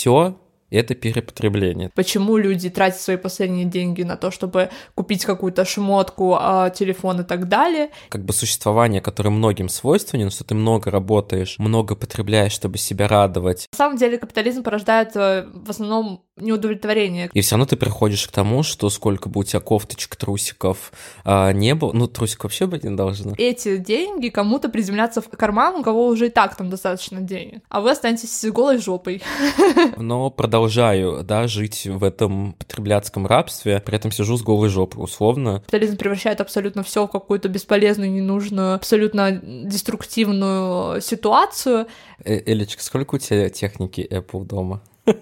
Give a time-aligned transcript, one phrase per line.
[0.00, 0.34] все
[0.78, 1.90] это перепотребление.
[1.94, 7.24] Почему люди тратят свои последние деньги на то, чтобы купить какую-то шмотку, а, телефон и
[7.24, 7.90] так далее?
[8.08, 13.66] Как бы существование, которое многим свойственен, что ты много работаешь, много потребляешь, чтобы себя радовать.
[13.72, 17.30] На самом деле капитализм порождает э, в основном неудовлетворение.
[17.32, 20.92] И все равно ты приходишь к тому, что сколько бы у тебя кофточек, трусиков
[21.24, 23.34] а, не было, ну, трусик вообще быть не должно.
[23.36, 27.80] Эти деньги кому-то приземлятся в карман, у кого уже и так там достаточно денег, а
[27.80, 29.22] вы останетесь голой жопой.
[29.96, 30.30] Но
[30.60, 35.60] продолжаю, да, жить в этом потребляцком рабстве, при этом сижу с голой жопой, условно.
[35.60, 41.86] Капитализм превращает абсолютно все в какую-то бесполезную, ненужную, абсолютно деструктивную ситуацию.
[42.22, 44.82] Э Элечка, сколько у тебя техники Apple дома?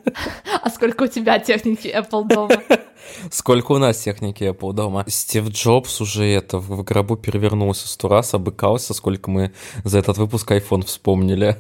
[0.61, 2.57] А сколько у тебя техники Apple дома?
[3.31, 5.05] Сколько у нас техники Apple дома?
[5.07, 9.53] Стив Джобс уже это в гробу перевернулся сто раз, обыкался, сколько мы
[9.85, 11.57] за этот выпуск iPhone вспомнили.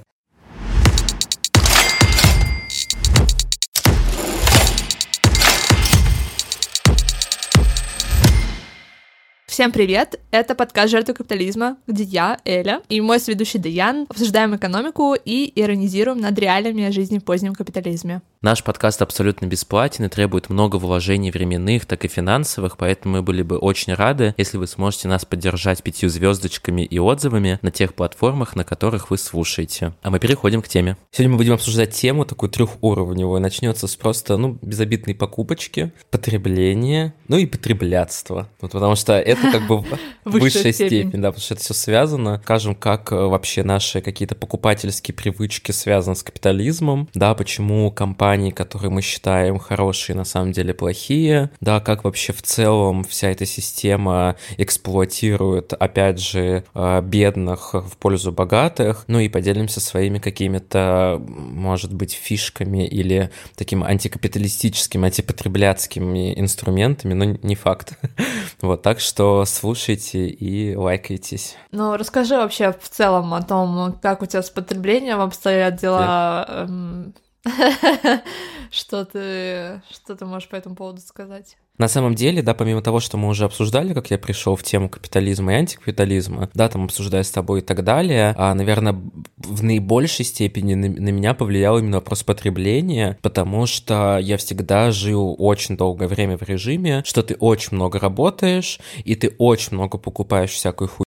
[9.59, 10.21] Всем привет!
[10.31, 16.21] Это подкаст «Жертвы капитализма», где я, Эля, и мой сведущий Даян обсуждаем экономику и иронизируем
[16.21, 18.23] над реалиями жизни в позднем капитализме.
[18.41, 23.43] Наш подкаст абсолютно бесплатен и требует много вложений временных, так и финансовых, поэтому мы были
[23.43, 28.55] бы очень рады, если вы сможете нас поддержать пятью звездочками и отзывами на тех платформах,
[28.55, 29.93] на которых вы слушаете.
[30.03, 30.97] А мы переходим к теме.
[31.11, 33.41] Сегодня мы будем обсуждать тему такую трехуровневую.
[33.41, 38.49] Начнется с просто, ну, безобидной покупочки, потребления, ну и потреблятства.
[38.61, 39.85] Вот потому что это как бы
[40.25, 42.41] высшая степень, да, потому что это все связано.
[42.45, 48.53] Скажем, как э, вообще наши какие-то покупательские привычки связаны с капитализмом, да, почему компания компаний,
[48.53, 53.47] которые мы считаем хорошие, на самом деле плохие, да, как вообще в целом вся эта
[53.47, 61.95] система эксплуатирует, опять же, э, бедных в пользу богатых, ну и поделимся своими какими-то, может
[61.95, 67.99] быть, фишками или таким антикапиталистическими, антипотребляцкими инструментами, но не факт.
[68.61, 71.55] Вот, так что слушайте и лайкайтесь.
[71.71, 77.15] Ну, расскажи вообще в целом о том, как у тебя с потреблением обстоят дела, эм,
[78.71, 81.57] что ты, что ты можешь по этому поводу сказать?
[81.79, 84.89] На самом деле, да, помимо того, что мы уже обсуждали, как я пришел в тему
[84.89, 89.01] капитализма и антикапитализма, да, там обсуждая с тобой и так далее, а, наверное,
[89.37, 95.37] в наибольшей степени на, на меня повлиял именно вопрос потребления, потому что я всегда жил
[95.39, 100.51] очень долгое время в режиме, что ты очень много работаешь, и ты очень много покупаешь
[100.51, 101.08] всякую хуйню,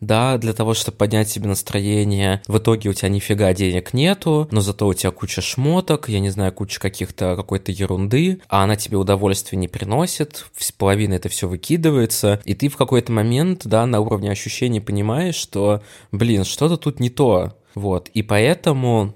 [0.00, 2.40] да, для того, чтобы поднять себе настроение.
[2.48, 6.30] В итоге у тебя нифига денег нету, но зато у тебя куча шмоток, я не
[6.30, 10.46] знаю, куча каких-то какой-то ерунды, а она тебе удовольствие не приносит,
[10.78, 15.82] половина это все выкидывается, и ты в какой-то момент, да, на уровне ощущений понимаешь, что,
[16.12, 17.52] блин, что-то тут не то.
[17.74, 19.14] Вот, и поэтому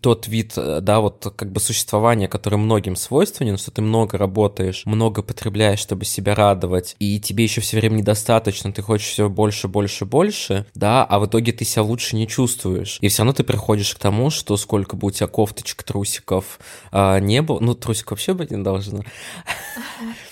[0.00, 4.82] тот вид, э, да, вот как бы существования, который многим свойственен, что ты много работаешь,
[4.84, 9.68] много потребляешь, чтобы себя радовать, и тебе еще все время недостаточно, ты хочешь все больше,
[9.68, 12.98] больше, больше, да, а в итоге ты себя лучше не чувствуешь.
[13.00, 16.58] И все равно ты приходишь к тому, что сколько бы у тебя кофточек, трусиков
[16.90, 19.04] а, не было, ну, трусик вообще быть не должно.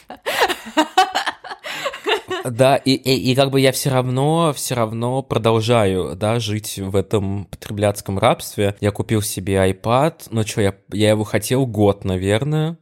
[2.45, 6.97] Да, и, и, и как бы я все равно, все равно продолжаю, да, жить в
[6.97, 8.77] этом потребляцком рабстве.
[8.81, 12.79] Я купил себе iPad, ну что, я, я его хотел год, наверное.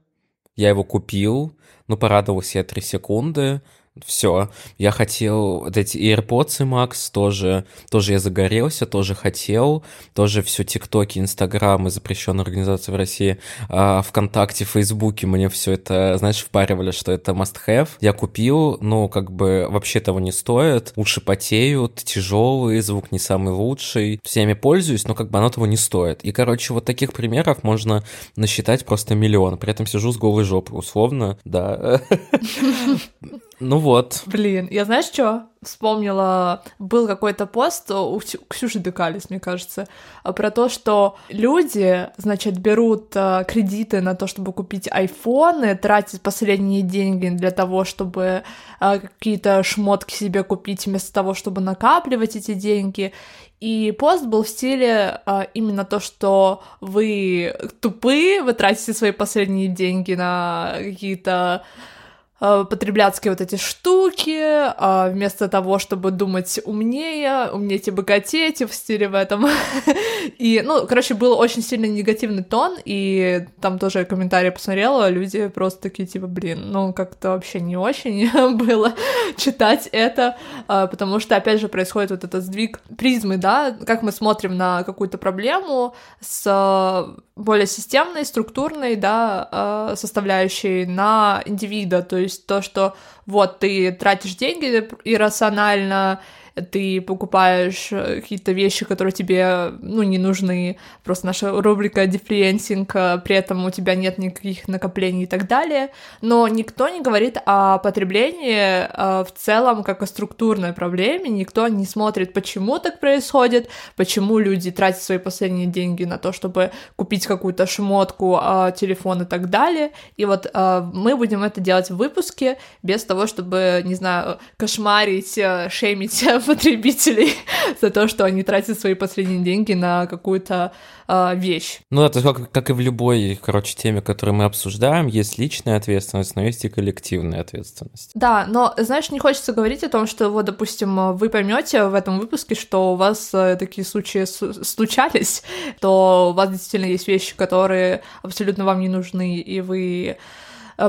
[0.55, 1.57] Я его купил,
[1.87, 3.61] ну, порадовался я три секунды,
[4.05, 4.51] все.
[4.79, 9.85] Я хотел вот эти AirPods и Max тоже, тоже я загорелся, тоже хотел,
[10.15, 16.39] тоже все ТикТоки, Инстаграмы, запрещенные организации в России, а ВКонтакте, Фейсбуке мне все это, знаешь,
[16.39, 17.89] впаривали, что это must-have.
[18.01, 20.93] Я купил, но как бы вообще того не стоит.
[20.97, 24.21] Уши потеют, тяжелые, звук не самый лучший.
[24.25, 26.23] Всеми пользуюсь, но как бы оно того не стоит.
[26.23, 28.05] И, короче, вот таких примеров можно
[28.37, 29.59] насчитать просто миллион.
[29.59, 32.01] При этом сижу с голой жопой, условно, да.
[33.59, 34.23] Ну вот.
[34.27, 35.47] Блин, я знаешь что?
[35.63, 39.89] Вспомнила, был какой-то пост у Ксюши Декалис, мне кажется,
[40.23, 46.83] про то, что люди, значит, берут а, кредиты на то, чтобы купить айфоны, тратят последние
[46.83, 48.43] деньги для того, чтобы
[48.79, 53.13] а, какие-то шмотки себе купить, вместо того, чтобы накапливать эти деньги.
[53.59, 59.69] И пост был в стиле а, именно то, что вы тупые, вы тратите свои последние
[59.69, 61.96] деньги на какие-то Э,
[62.39, 69.09] потребляцкие вот эти штуки, а вместо того, чтобы думать умнее, умнеть и богатеть в стиле
[69.09, 69.47] в этом.
[70.39, 75.83] и, ну, короче, был очень сильно негативный тон, и там тоже комментарии посмотрела, люди просто
[75.83, 78.93] такие, типа, блин, ну, как-то вообще не очень было
[79.37, 80.37] читать это,
[80.69, 84.83] а, потому что, опять же, происходит вот этот сдвиг призмы, да, как мы смотрим на
[84.83, 89.49] какую-то проблему с более системной, структурной, да,
[89.93, 92.97] э, составляющей на индивида, то есть то, что
[93.27, 96.21] вот ты тратишь деньги иррационально,
[96.63, 103.19] ты покупаешь э, какие-то вещи, которые тебе, ну, не нужны, просто наша рубрика дефлиенсинг, э,
[103.25, 105.91] при этом у тебя нет никаких накоплений и так далее,
[106.23, 111.85] но никто не говорит о потреблении э, в целом как о структурной проблеме, никто не
[111.85, 117.67] смотрит, почему так происходит, почему люди тратят свои последние деньги на то, чтобы купить какую-то
[117.67, 118.41] шмотку,
[118.77, 123.83] телефон и так далее, и вот мы будем это делать в выпуске без того, чтобы,
[123.85, 125.39] не знаю, кошмарить,
[125.71, 127.35] шеймить потребителей
[127.81, 130.73] за то, что они тратят свои последние деньги на какую-то
[131.09, 131.81] э, вещь.
[131.91, 136.37] Ну, это как, как и в любой, короче, теме, которую мы обсуждаем, есть личная ответственность,
[136.37, 138.13] но есть и коллективная ответственность.
[138.15, 142.19] Да, но, знаешь, не хочется говорить о том, что, вот, допустим, вы поймете в этом
[142.19, 145.43] выпуске, что у вас э, такие случаи случались,
[145.81, 150.17] то у вас действительно есть вещи, которые абсолютно вам не нужны, и вы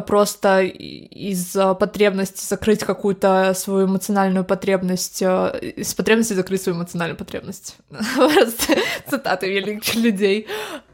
[0.05, 7.77] просто из потребности закрыть какую-то свою эмоциональную потребность, э, из потребности закрыть свою эмоциональную потребность.
[9.09, 10.47] Цитаты великих людей.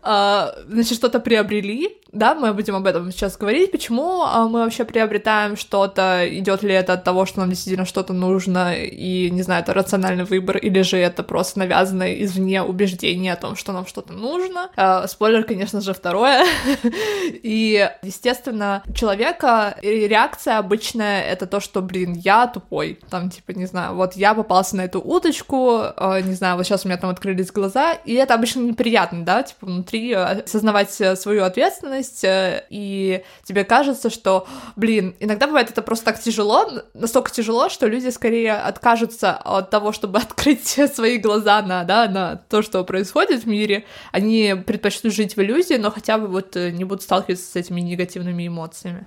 [0.03, 4.83] А, значит, что-то приобрели, да, мы будем об этом сейчас говорить, почему а, мы вообще
[4.83, 9.63] приобретаем что-то, идет ли это от того, что нам действительно что-то нужно, и, не знаю,
[9.63, 14.13] это рациональный выбор, или же это просто навязанное извне убеждение о том, что нам что-то
[14.13, 14.69] нужно.
[14.75, 16.45] А, спойлер, конечно же, второе.
[17.31, 23.95] И, естественно, человека реакция обычная— это то, что, блин, я тупой, там, типа, не знаю,
[23.95, 25.81] вот я попался на эту удочку,
[26.23, 29.65] не знаю, вот сейчас у меня там открылись глаза, и это обычно неприятно, да, типа,
[29.65, 35.81] внутри внутри осознавать э, свою ответственность, э, и тебе кажется, что, блин, иногда бывает это
[35.81, 41.61] просто так тяжело, настолько тяжело, что люди скорее откажутся от того, чтобы открыть свои глаза
[41.61, 46.17] на, да, на то, что происходит в мире, они предпочтут жить в иллюзии, но хотя
[46.17, 49.05] бы вот э, не будут сталкиваться с этими негативными эмоциями.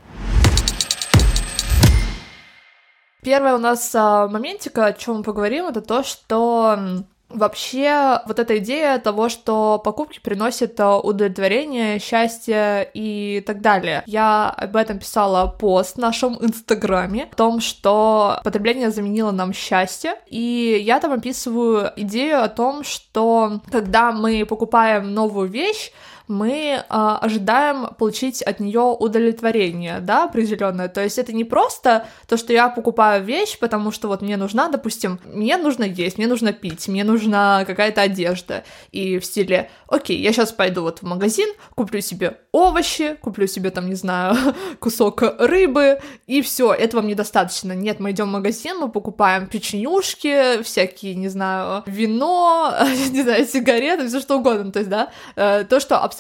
[3.23, 7.05] Первое у нас а, моментика, о чем мы поговорим, это то, что
[7.37, 14.03] Вообще, вот эта идея того, что покупки приносят э, удовлетворение, счастье и так далее.
[14.07, 20.15] Я об этом писала пост в нашем инстаграме, о том, что потребление заменило нам счастье,
[20.29, 25.93] и я там описываю идею о том, что когда мы покупаем новую вещь,
[26.29, 30.89] мы а, ожидаем получить от нее удовлетворение, да, определенное.
[30.89, 34.69] То есть это не просто то, что я покупаю вещь, потому что вот мне нужна,
[34.69, 38.65] допустим, мне нужно есть, мне нужно пить, мне нужна какая-то одежда.
[38.91, 43.71] И в стиле, окей, я сейчас пойду вот в магазин, куплю себе овощи, куплю себе
[43.71, 44.37] там, не знаю,
[44.81, 47.73] кусок рыбы, и все, этого мне достаточно.
[47.73, 52.75] Нет, мы идем в магазин, мы покупаем печенюшки, всякие, не знаю, вино,
[53.11, 54.73] не знаю, сигареты, все что угодно.
[54.73, 56.16] То есть, да, э, то, что абсолютно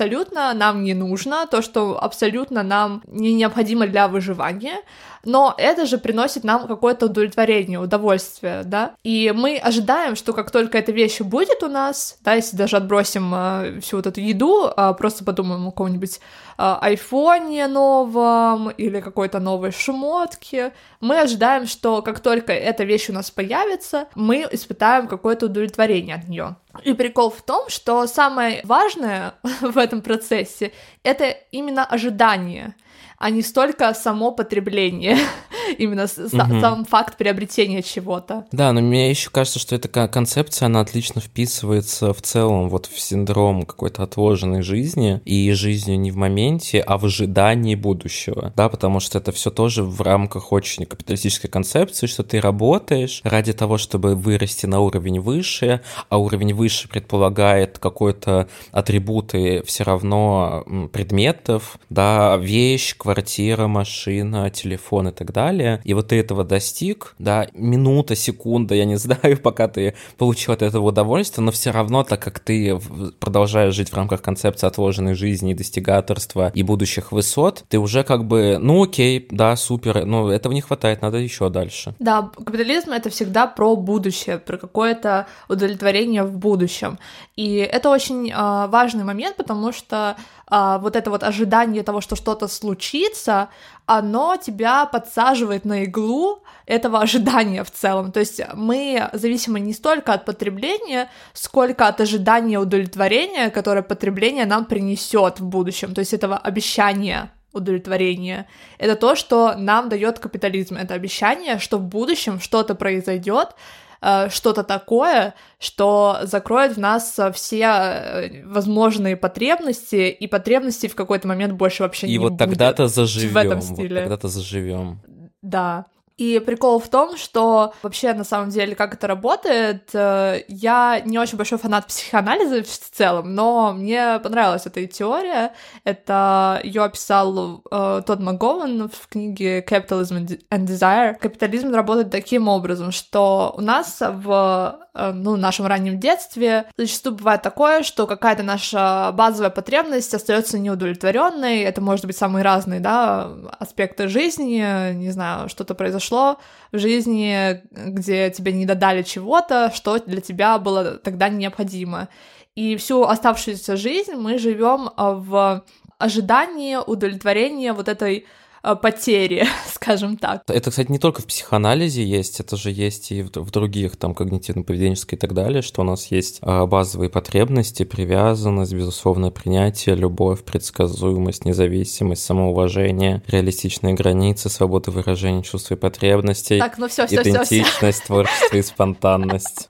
[0.54, 4.82] нам не нужно, то, что абсолютно нам не необходимо для выживания,
[5.26, 10.78] но это же приносит нам какое-то удовлетворение, удовольствие, да, и мы ожидаем, что как только
[10.78, 14.94] эта вещь будет у нас, да, если даже отбросим э, всю вот эту еду, э,
[14.96, 16.19] просто подумаем о каком-нибудь э,
[16.56, 23.31] айфоне новом или какой-то новой шмотке, мы ожидаем, что как только эта вещь у нас
[23.31, 26.56] появится, мы испытаем какое-то удовлетворение от нее.
[26.84, 32.75] И прикол в том, что самое важное в этом процессе это именно ожидание
[33.18, 35.18] а не столько само потребление,
[35.78, 36.61] именно mm-hmm.
[36.61, 38.46] сам факт приобретения чего-то.
[38.52, 43.00] Да, но мне еще кажется, что эта концепция, она отлично вписывается в целом вот в
[43.00, 49.00] синдром какой-то отложенной жизни и жизни не в моменте, а в ожидании будущего, да, потому
[49.00, 54.14] что это все тоже в рамках очень капиталистической концепции, что ты работаешь ради того, чтобы
[54.14, 62.94] вырасти на уровень выше, а уровень выше предполагает какой-то атрибуты все равно предметов, да, вещь,
[63.06, 65.80] квартира, машина, телефон и так далее.
[65.84, 70.62] И вот ты этого достиг, да, минута, секунда, я не знаю, пока ты получил от
[70.62, 72.80] этого удовольствие, но все равно, так как ты
[73.20, 78.58] продолжаешь жить в рамках концепции отложенной жизни, достигаторства и будущих высот, ты уже как бы,
[78.60, 81.94] ну окей, да, супер, но этого не хватает, надо еще дальше.
[82.00, 86.98] Да, капитализм это всегда про будущее, про какое-то удовлетворение в будущем.
[87.36, 90.16] И это очень э, важный момент, потому что
[90.48, 93.48] а, вот это вот ожидание того, что что-то случится,
[93.84, 98.12] оно тебя подсаживает на иглу этого ожидания в целом.
[98.12, 104.66] То есть мы зависимы не столько от потребления, сколько от ожидания удовлетворения, которое потребление нам
[104.66, 108.46] принесет в будущем, то есть этого обещания удовлетворения.
[108.78, 110.76] Это то, что нам дает капитализм.
[110.76, 113.56] Это обещание, что в будущем что-то произойдет,
[114.02, 121.28] э, что-то такое, что закроет в нас все э, возможные потребности, и потребности в какой-то
[121.28, 122.38] момент больше вообще и не вот будет.
[122.38, 123.32] тогда-то заживем.
[123.34, 124.00] в этом Вот стиле.
[124.00, 125.00] тогда-то заживем.
[125.42, 125.86] Да.
[126.16, 131.18] И прикол в том, что вообще на самом деле, как это работает, э, я не
[131.18, 135.52] очень большой фанат психоанализа в целом, но мне понравилась эта теория.
[135.85, 141.18] Это ее описал э, Тодд МcГоwan в книге Capitalism and Desire.
[141.18, 147.42] Капитализм работает таким образом, что у нас в э, ну, нашем раннем детстве зачастую бывает
[147.42, 151.61] такое, что какая-то наша базовая потребность остается неудовлетворенной.
[151.61, 156.38] Это может быть самые разные, да, аспекты жизни, не знаю, что-то произошло в
[156.72, 162.08] жизни, где тебе не додали чего-то, что для тебя было тогда необходимо.
[162.54, 165.64] И всю оставшуюся жизнь мы живем в
[165.98, 168.26] ожидании удовлетворения вот этой
[168.75, 170.42] потери, скажем так.
[170.49, 174.12] Это, кстати, не только в психоанализе есть, это же есть и в, в других, там,
[174.12, 180.42] когнитивно-поведенческой и так далее, что у нас есть а, базовые потребности, привязанность, безусловное принятие, любовь,
[180.42, 187.30] предсказуемость, независимость, самоуважение, реалистичные границы, свобода выражения чувств и потребностей, Так, ну все, все, все,
[187.30, 189.68] идентичность, творчество и спонтанность.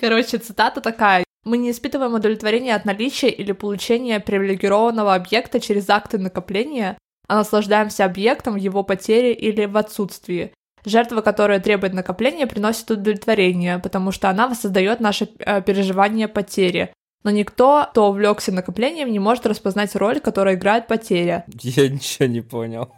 [0.00, 1.24] Короче, цитата такая.
[1.44, 8.04] Мы не испытываем удовлетворения от наличия или получения привилегированного объекта через акты накопления, а наслаждаемся
[8.04, 10.52] объектом в его потере или в отсутствии.
[10.84, 16.92] Жертва, которая требует накопления, приносит удовлетворение, потому что она воссоздает наше э, переживание потери.
[17.22, 21.46] Но никто, кто увлекся накоплением, не может распознать роль, которую играет потеря.
[21.62, 22.92] Я ничего не понял.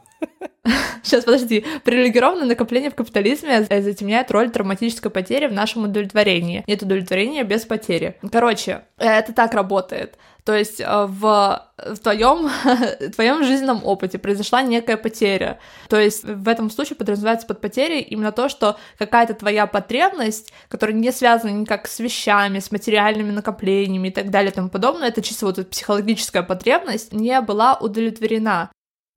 [1.02, 1.64] Сейчас, подожди.
[1.85, 6.64] Привилегированное накопление в капитализме затемняет роль травматической потери в нашем удовлетворении.
[6.66, 8.16] Нет удовлетворения без потери.
[8.33, 10.18] Короче, это так работает.
[10.47, 12.49] То есть э, в, в твоем,
[13.17, 15.59] твоем жизненном опыте произошла некая потеря.
[15.88, 20.95] То есть в этом случае подразумевается под потерей именно то, что какая-то твоя потребность, которая
[20.95, 25.21] не связана никак с вещами, с материальными накоплениями и так далее и тому подобное, это
[25.21, 28.71] чисто вот психологическая потребность, не была удовлетворена.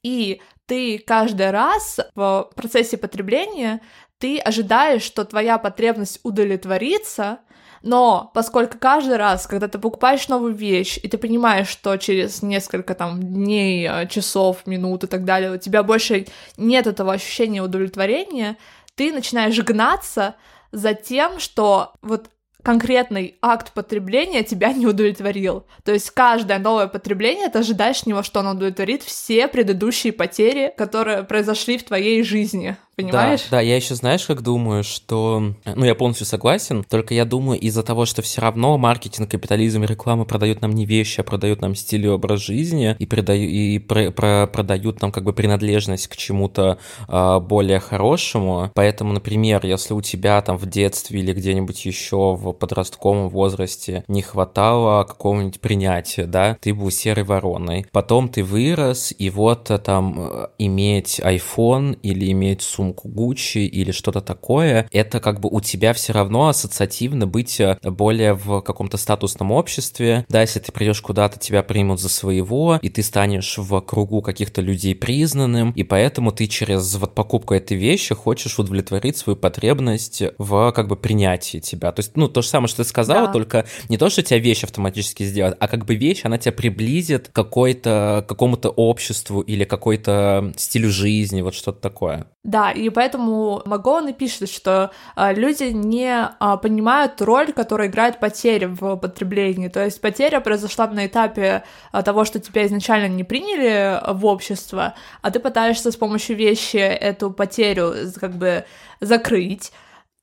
[0.03, 3.81] И ты каждый раз в процессе потребления
[4.17, 7.39] ты ожидаешь, что твоя потребность удовлетворится,
[7.81, 12.95] но поскольку каждый раз, когда ты покупаешь новую вещь, и ты понимаешь, что через несколько
[12.95, 18.57] там дней, э, часов, минут и так далее, у тебя больше нет этого ощущения удовлетворения,
[18.95, 20.35] ты начинаешь гнаться
[20.71, 22.29] за тем, что вот
[22.63, 25.65] конкретный акт потребления тебя не удовлетворил.
[25.83, 30.73] То есть каждое новое потребление, ты ожидаешь от него, что оно удовлетворит все предыдущие потери,
[30.77, 32.75] которые произошли в твоей жизни.
[32.99, 33.43] Понимаешь?
[33.49, 35.53] Да, да, я еще знаешь, как думаю, что...
[35.65, 39.87] Ну, я полностью согласен, только я думаю из-за того, что все равно маркетинг, капитализм и
[39.87, 43.79] реклама продают нам не вещи, а продают нам стиль и образ жизни, и, продаю, и
[43.79, 46.77] про, про, продают нам как бы принадлежность к чему-то
[47.07, 48.71] э, более хорошему.
[48.75, 54.21] Поэтому, например, если у тебя там в детстве или где-нибудь еще в подростковом возрасте не
[54.21, 57.85] хватало какого-нибудь принятия, да, ты был серой вороной.
[57.91, 64.21] Потом ты вырос, и вот там иметь iPhone или иметь сумку сумку Гуччи или что-то
[64.21, 69.51] такое, это как бы у тебя все равно ассоциативно быть э, более в каком-то статусном
[69.51, 70.25] обществе.
[70.29, 74.61] Да, если ты придешь куда-то, тебя примут за своего, и ты станешь в кругу каких-то
[74.61, 80.71] людей признанным, и поэтому ты через вот покупку этой вещи хочешь удовлетворить свою потребность в
[80.71, 81.91] как бы принятии тебя.
[81.91, 83.33] То есть, ну, то же самое, что ты сказала, Да.
[83.33, 87.27] только не то, что тебя вещь автоматически сделает, а как бы вещь, она тебя приблизит
[87.29, 92.25] к какой-то, какому-то обществу или какой-то стилю жизни, вот что-то такое.
[92.43, 96.09] Да, и поэтому Магоун и пишет, что а, люди не
[96.39, 99.67] а, понимают роль, которую играет потеря в потреблении.
[99.67, 104.95] То есть потеря произошла на этапе а, того, что тебя изначально не приняли в общество,
[105.21, 108.65] а ты пытаешься с помощью вещи эту потерю как бы
[109.01, 109.71] закрыть.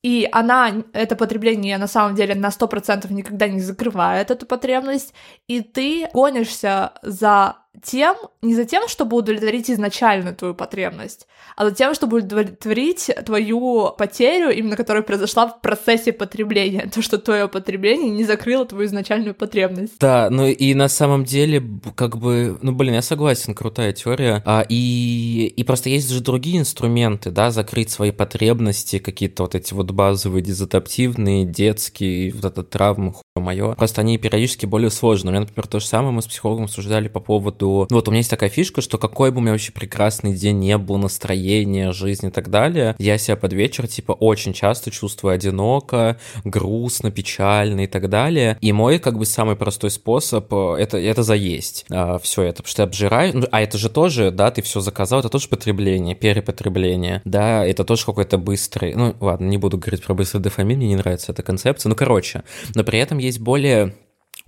[0.03, 5.13] И она, это потребление на самом деле на 100% никогда не закрывает эту потребность,
[5.49, 11.75] и ты гонишься за тем, не за тем, чтобы удовлетворить изначально твою потребность, а за
[11.75, 18.11] тем, чтобы удовлетворить твою потерю, именно которая произошла в процессе потребления, то, что твое потребление
[18.11, 19.99] не закрыло твою изначальную потребность.
[19.99, 21.63] Да, ну и на самом деле,
[21.95, 24.43] как бы, ну блин, я согласен, крутая теория.
[24.45, 29.75] А, и, и просто есть же другие инструменты, да, закрыть свои потребности, какие-то вот эти
[29.75, 33.75] вот базовые, дезадаптивные, детские, вот эта травма, хуй мое.
[33.75, 35.31] Просто они периодически более сложные.
[35.31, 38.11] У меня, например, то же самое мы с психологом обсуждали по поводу Ну, вот у
[38.11, 41.93] меня есть такая фишка, что какой бы у меня вообще прекрасный день не был, настроение,
[41.93, 47.85] жизнь и так далее, я себя под вечер, типа, очень часто чувствую одиноко, грустно, печально
[47.85, 48.59] и так далее.
[48.61, 52.71] И мой, как бы, самый простой способ э,— это, это заесть а, все это, потому
[52.71, 53.37] что я обжираю.
[53.37, 57.85] Ну, а это же тоже, да, ты все заказал, это тоже потребление, перепотребление, да, это
[57.85, 58.95] тоже какой-то быстрый...
[58.95, 61.91] Ну, ладно, не буду говорить про быстрый дофамин, мне не нравится эта концепция.
[61.91, 62.45] Ну, короче,
[62.75, 63.95] но при этом есть более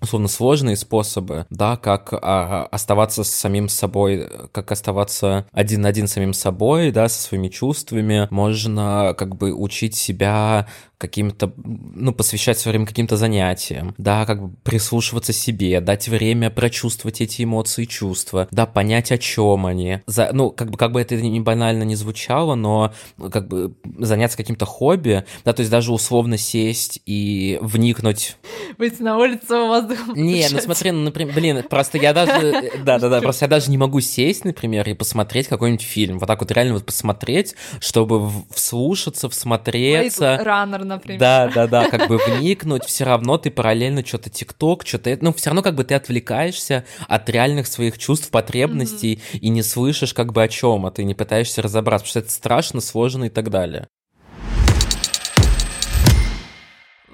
[0.00, 6.06] условно сложные способы, да, как а, оставаться с самим собой, как оставаться один на один
[6.06, 8.28] с самим собой, да, со своими чувствами.
[8.30, 10.66] Можно как бы учить себя
[10.98, 17.20] каким-то, ну, посвящать свое время каким-то занятиям, да, как бы прислушиваться себе, дать время прочувствовать
[17.20, 20.00] эти эмоции и чувства, да, понять, о чем они.
[20.06, 22.92] За, ну, как бы, как бы это не банально не звучало, но
[23.30, 28.36] как бы заняться каким-то хобби, да, то есть даже условно сесть и вникнуть.
[28.76, 33.44] Выйти на улицу, воздухом Не, ну смотри, ну, например, блин, просто я даже, да-да-да, просто
[33.44, 36.86] я даже не могу сесть, например, и посмотреть какой-нибудь фильм, вот так вот реально вот
[36.86, 40.40] посмотреть, чтобы вслушаться, всмотреться.
[40.42, 41.20] Раннер например.
[41.20, 45.50] Да, да, да, как бы вникнуть, все равно ты параллельно что-то ТикТок, что-то, ну, все
[45.50, 49.38] равно как бы ты отвлекаешься от реальных своих чувств, потребностей mm-hmm.
[49.38, 52.30] и не слышишь как бы о чем, а ты не пытаешься разобраться, потому что это
[52.30, 53.88] страшно, сложно и так далее.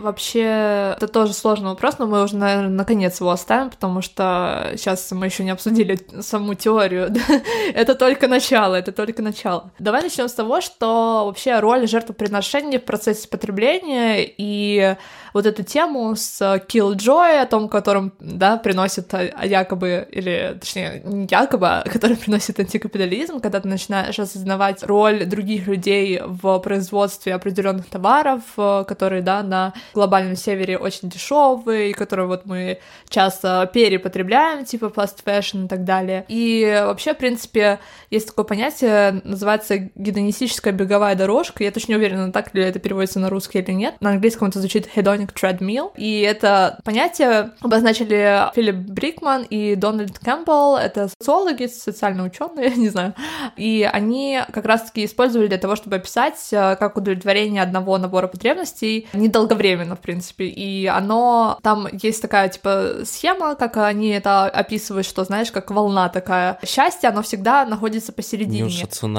[0.04, 5.10] Вообще, это тоже сложный вопрос, но мы уже, наверное, наконец его оставим, потому что сейчас
[5.12, 7.10] мы еще не обсудили саму теорию.
[7.74, 9.70] это только начало, это только начало.
[9.78, 14.94] Давай начнем с того, что вообще роль жертвоприношения в процессе потребления и
[15.32, 21.26] вот эту тему с Killjoy, о том, которым, да, приносит а, якобы, или, точнее, не
[21.30, 27.86] якобы, а который приносит антикапитализм, когда ты начинаешь осознавать роль других людей в производстве определенных
[27.86, 35.24] товаров, которые, да, на глобальном севере очень дешевые, которые вот мы часто перепотребляем, типа fast
[35.24, 36.24] fashion и так далее.
[36.28, 37.78] И вообще, в принципе,
[38.10, 41.64] есть такое понятие, называется гедонистическая беговая дорожка.
[41.64, 43.96] Я точно не уверена, так ли это переводится на русский или нет.
[44.00, 45.92] На английском это звучит hedonic treadmill.
[45.96, 50.76] И это понятие обозначили Филипп Брикман и Дональд Кэмпбелл.
[50.76, 53.14] Это социологи, социальные ученые, не знаю.
[53.56, 59.08] И они как раз-таки использовали для того, чтобы описать, э, как удовлетворение одного набора потребностей
[59.12, 60.46] недолговременно, в принципе.
[60.46, 61.58] И оно...
[61.62, 66.58] Там есть такая, типа, схема, как они это описывают, что, знаешь, как волна такая.
[66.64, 68.62] Счастье, оно всегда находится посередине.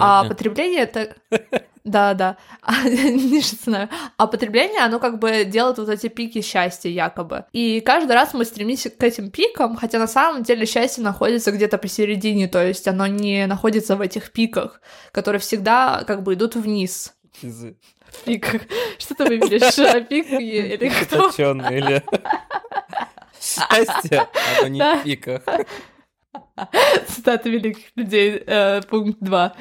[0.01, 1.15] А потребление— это...
[1.86, 2.38] Да, да.
[2.84, 3.89] Ниже цена.
[4.17, 7.45] А потребление, оно как бы делает вот эти пики счастья якобы.
[7.54, 11.78] И каждый раз мы стремимся к этим пикам, хотя на самом деле счастье находится где-то
[11.78, 17.13] посередине, то есть оно не находится в этих пиках, которые всегда как бы идут вниз.
[18.21, 18.62] В пиках.
[18.97, 19.80] Что ты выберешь?
[19.80, 21.30] А, пик или кто?
[21.30, 22.04] или...
[23.39, 24.28] Счастье,
[24.60, 25.41] оно не в пиках.
[27.08, 29.54] Цитата великих людей, э, пункт 2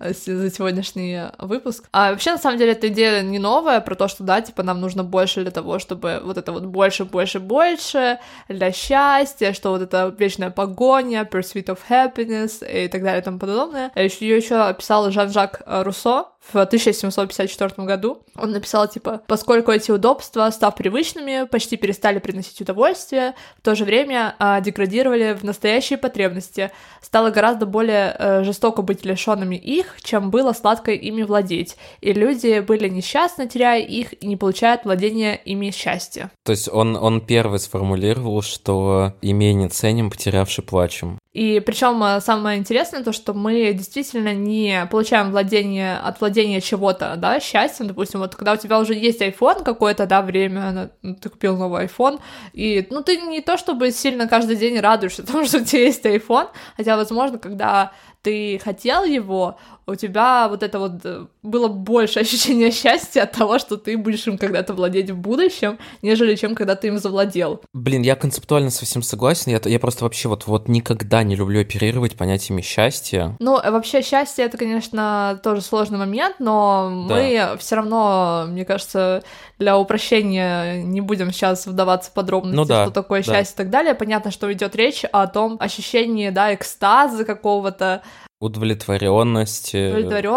[0.00, 1.88] э, за сегодняшний выпуск.
[1.92, 4.80] А вообще, на самом деле, эта идея не новая, про то, что, да, типа, нам
[4.80, 8.18] нужно больше для того, чтобы вот это вот больше, больше, больше
[8.48, 13.38] для счастья, что вот эта вечная погоня, pursuit of happiness и так далее и тому
[13.38, 13.92] подобное.
[13.94, 18.22] Ее еще описал Жан-Жак Руссо, в 1754 году.
[18.34, 23.84] Он написал, типа, поскольку эти удобства, став привычными, почти перестали приносить удовольствие, в то же
[23.84, 26.70] время а, деградировали в настоящие потребности,
[27.02, 32.60] стало гораздо более а, жестоко быть лишенными их, чем было сладко ими владеть, и люди
[32.60, 36.30] были несчастны, теряя их, и не получают владения ими счастья.
[36.44, 41.18] То есть он, он первый сформулировал, что имение ценим, потерявший плачем.
[41.32, 47.14] И причем э, самое интересное то, что мы действительно не получаем владение от владения чего-то,
[47.16, 51.28] да, счастьем, допустим, вот когда у тебя уже есть iPhone какое-то, да, время, ну, ты
[51.28, 52.18] купил новый iPhone,
[52.52, 56.04] и, ну, ты не то чтобы сильно каждый день радуешься тому, что у тебя есть
[56.04, 59.56] iPhone, хотя, возможно, когда ты хотел его,
[59.90, 64.26] у тебя вот это вот э, было больше ощущения счастья от того, что ты будешь
[64.26, 67.62] им когда-то владеть в будущем, нежели чем когда ты им завладел.
[67.72, 69.52] Блин, я концептуально совсем согласен.
[69.52, 73.36] Я, я просто вообще вот, вот никогда не люблю оперировать понятиями счастья.
[73.40, 77.14] Ну, э, вообще счастье это, конечно, тоже сложный момент, но да.
[77.14, 79.22] мы все равно, мне кажется,
[79.58, 83.32] для упрощения не будем сейчас вдаваться в подробности, ну, да, что такое да.
[83.32, 83.94] счастье и так далее.
[83.94, 88.02] Понятно, что идет речь о том ощущении, да, экстаза какого-то,
[88.40, 89.92] Удовлетворенности,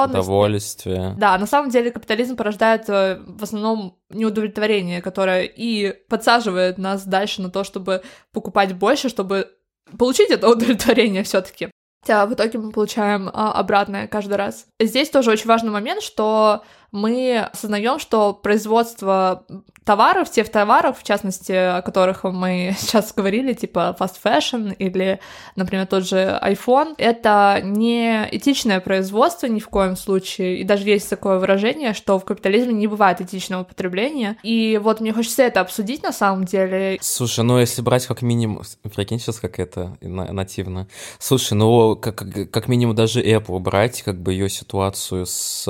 [0.10, 1.16] удовольствие.
[1.18, 7.42] Да, на самом деле капитализм порождает э, в основном неудовлетворение, которое и подсаживает нас дальше
[7.42, 9.52] на то, чтобы покупать больше, чтобы
[9.98, 11.70] получить это удовлетворение все-таки.
[12.04, 14.66] Хотя в итоге мы получаем а, обратное каждый раз.
[14.82, 16.64] Здесь тоже очень важный момент, что
[16.94, 19.44] мы осознаем, что производство
[19.84, 25.20] товаров, тех товаров, в частности, о которых мы сейчас говорили, типа fast fashion или,
[25.56, 31.10] например, тот же iPhone, это не этичное производство ни в коем случае, и даже есть
[31.10, 36.04] такое выражение, что в капитализме не бывает этичного потребления, и вот мне хочется это обсудить
[36.04, 36.98] на самом деле.
[37.02, 38.62] Слушай, ну если брать как минимум,
[38.96, 40.88] прикинь сейчас, как это нативно.
[41.20, 45.64] Слушай, ну как, как минимум даже Apple брать, как бы ее ситуацию с,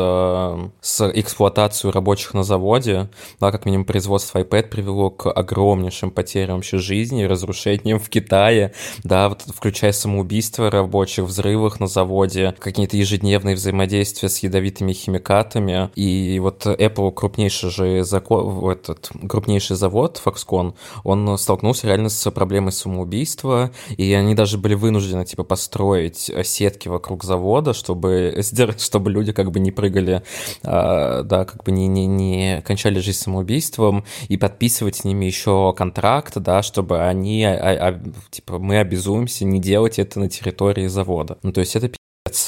[0.81, 6.77] с эксплуатацией рабочих на заводе, да, как минимум производство iPad привело к огромнейшим потерям вообще
[6.77, 8.73] жизни, разрушениям в Китае,
[9.03, 15.89] да, вот, включая самоубийство рабочих, взрывах на заводе, какие-то ежедневные взаимодействия с ядовитыми химикатами.
[15.95, 20.73] И вот Apple, крупнейший же закон, этот крупнейший завод Foxconn,
[21.03, 27.23] он столкнулся реально с проблемой самоубийства, и они даже были вынуждены, типа, построить сетки вокруг
[27.23, 28.41] завода, чтобы,
[28.77, 30.23] чтобы люди как бы не прыгали,
[30.63, 35.73] а, да, как бы не, не, не кончали жизнь самоубийством, и подписывать с ними еще
[35.75, 41.37] контракт, да, чтобы они, а, а, типа, мы обязуемся не делать это на территории завода.
[41.43, 41.89] Ну, то есть это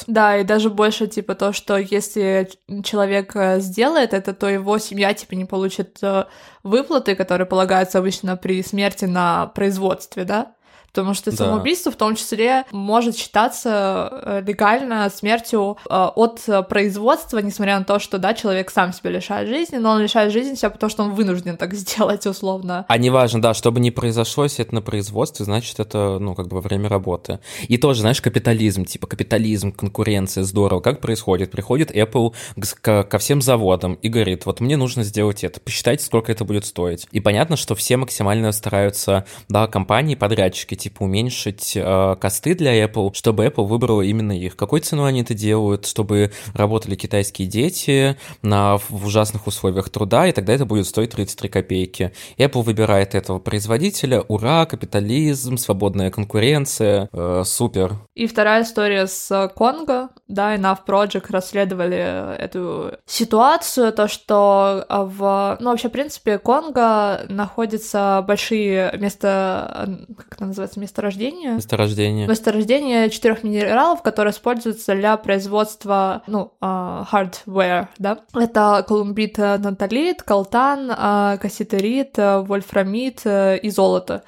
[0.08, 2.50] да, и даже больше, типа, то, что если
[2.84, 6.26] человек э, сделает это, то его семья, типа, не получит э,
[6.63, 10.55] выплаты, которые полагаются обычно при смерти на производстве, да?
[10.96, 11.38] Потому что да.
[11.38, 18.00] самоубийство в том числе может считаться э, легально смертью э, от производства, несмотря на то,
[18.00, 21.12] что, да, человек сам себя лишает жизни, но он лишает жизни себя потому, что он
[21.12, 22.86] вынужден так сделать, условно.
[22.88, 26.56] А неважно, да, чтобы не произошло, если это на производстве, значит, это, ну, как бы
[26.56, 27.40] во время работы.
[27.68, 30.80] И тоже, знаешь, капитализм, типа капитализм, конкуренция, здорово.
[30.80, 31.52] Как происходит?
[31.52, 32.34] Приходит Apple
[32.82, 36.66] к, ко всем заводам и говорит, вот мне нужно сделать это, посчитайте, сколько это будет
[36.66, 37.06] стоить.
[37.12, 43.12] И понятно, что все максимально стараются, да, компании, подрядчики, типа уменьшить э, косты для Apple,
[43.15, 44.56] чтобы Apple выбрала именно их.
[44.56, 50.32] Какой ценой они это делают, чтобы работали китайские дети на, в ужасных условиях труда, и
[50.32, 52.12] тогда это будет стоить 33 копейки.
[52.38, 57.95] Apple выбирает этого производителя, ура, капитализм, свободная конкуренция, э, супер.
[58.13, 65.71] И вторая история с Конго, да, Enough Project расследовали эту ситуацию, то, что в, ну,
[65.71, 71.54] вообще, в принципе, Конго находится большие места, как это называется, месторождения.
[71.56, 72.28] Месторождение.
[72.28, 78.20] Месторождение четырех минералов, которые используются для производства, ну, uh, hardware, да.
[78.34, 84.24] Это колумбит, наталит, колтан, uh, касситерит, uh, вольфрамид uh, и золото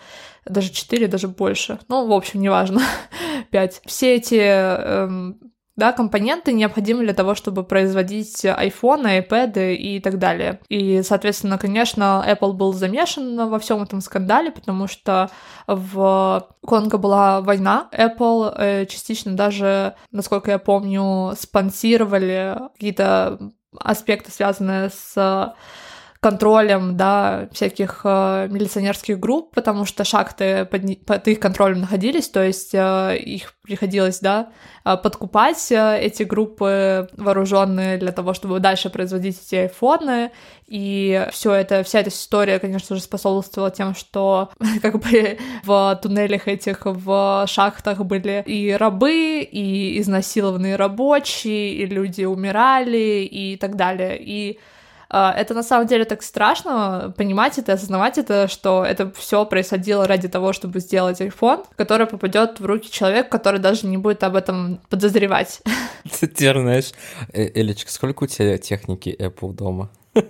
[0.49, 1.79] даже четыре, даже больше.
[1.87, 2.81] Ну, в общем, неважно,
[3.51, 3.81] пять.
[3.85, 5.39] Все эти эм,
[5.77, 10.59] да, компоненты необходимы для того, чтобы производить iPhone, iPad и так далее.
[10.69, 15.29] И, соответственно, конечно, Apple был замешан во всем этом скандале, потому что
[15.67, 17.89] в Конго была война.
[17.91, 23.39] Apple э, частично даже, насколько я помню, спонсировали какие-то
[23.79, 25.53] аспекты, связанные с
[26.27, 32.43] контролем, да, всяких э, милиционерских групп, потому что шахты под, под их контролем находились, то
[32.43, 34.49] есть э, их приходилось, да,
[34.83, 40.31] э, подкупать э, эти группы вооруженные для того, чтобы дальше производить эти айфоны,
[40.65, 44.49] и все это, вся эта история, конечно же, способствовала тем, что
[44.81, 52.25] как бы в туннелях этих, в шахтах были и рабы, и изнасилованные рабочие, и люди
[52.25, 54.59] умирали, и так далее, и
[55.09, 60.27] это на самом деле так страшно понимать это, осознавать это, что это все происходило ради
[60.27, 64.81] того, чтобы сделать iPhone, который попадет в руки человека, который даже не будет об этом
[64.89, 65.61] подозревать.
[66.19, 66.91] Ты теперь знаешь,
[67.33, 69.89] э, Элечка, сколько у тебя техники Apple дома?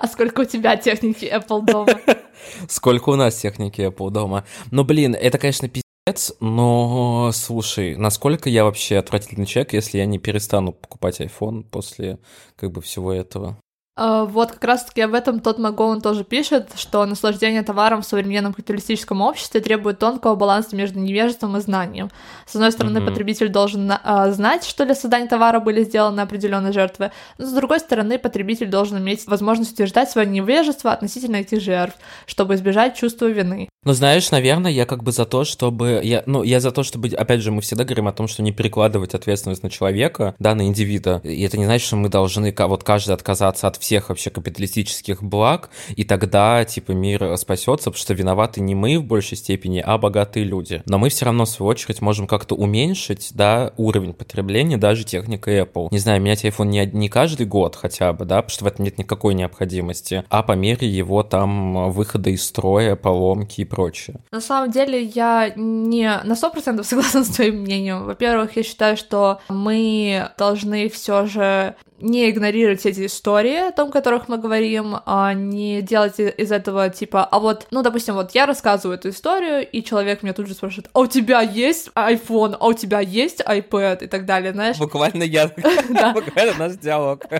[0.00, 1.98] А сколько у тебя техники Apple дома?
[2.68, 4.44] Сколько у нас техники Apple дома?
[4.70, 10.18] Ну, блин, это, конечно, пиздец, но слушай, насколько я вообще отвратительный человек, если я не
[10.18, 12.18] перестану покупать iPhone после
[12.56, 13.56] как бы всего этого?
[13.96, 18.52] А, вот как раз-таки об этом тот Магоун тоже пишет, что наслаждение товаром в современном
[18.52, 22.10] капиталистическом обществе требует тонкого баланса между невежеством и знанием.
[22.46, 23.06] С одной стороны, mm-hmm.
[23.06, 27.78] потребитель должен а, знать, что для создания товара были сделаны определенные жертвы, но с другой
[27.78, 33.68] стороны, потребитель должен иметь возможность утверждать свое невежество относительно этих жертв, чтобы избежать чувства вины.
[33.84, 36.00] Ну, знаешь, наверное, я как бы за то, чтобы...
[36.02, 37.08] Я, ну, я за то, чтобы...
[37.08, 40.66] Опять же, мы всегда говорим о том, что не перекладывать ответственность на человека, да, на
[40.66, 41.20] индивида.
[41.22, 45.68] И это не значит, что мы должны вот каждый отказаться от всех вообще капиталистических благ,
[45.94, 50.44] и тогда, типа, мир спасется, потому что виноваты не мы в большей степени, а богатые
[50.44, 50.82] люди.
[50.86, 55.60] Но мы все равно, в свою очередь, можем как-то уменьшить, да, уровень потребления даже техникой
[55.60, 55.88] Apple.
[55.90, 58.84] Не знаю, менять iPhone не, не каждый год хотя бы, да, потому что в этом
[58.84, 64.16] нет никакой необходимости, а по мере его там выхода из строя, поломки и прочее.
[64.32, 68.04] На самом деле я не на сто процентов согласна с твоим мнением.
[68.04, 74.28] Во-первых, я считаю, что мы должны все же не игнорировать эти истории, о том, которых
[74.28, 78.98] мы говорим, а не делать из этого типа, а вот, ну, допустим, вот я рассказываю
[78.98, 82.72] эту историю, и человек меня тут же спрашивает, а у тебя есть iPhone, а у
[82.74, 84.76] тебя есть iPad и так далее, знаешь?
[84.78, 85.48] Буквально я,
[86.14, 87.24] буквально наш диалог.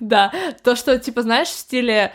[0.00, 2.12] Да, то, что, типа, знаешь, в стиле,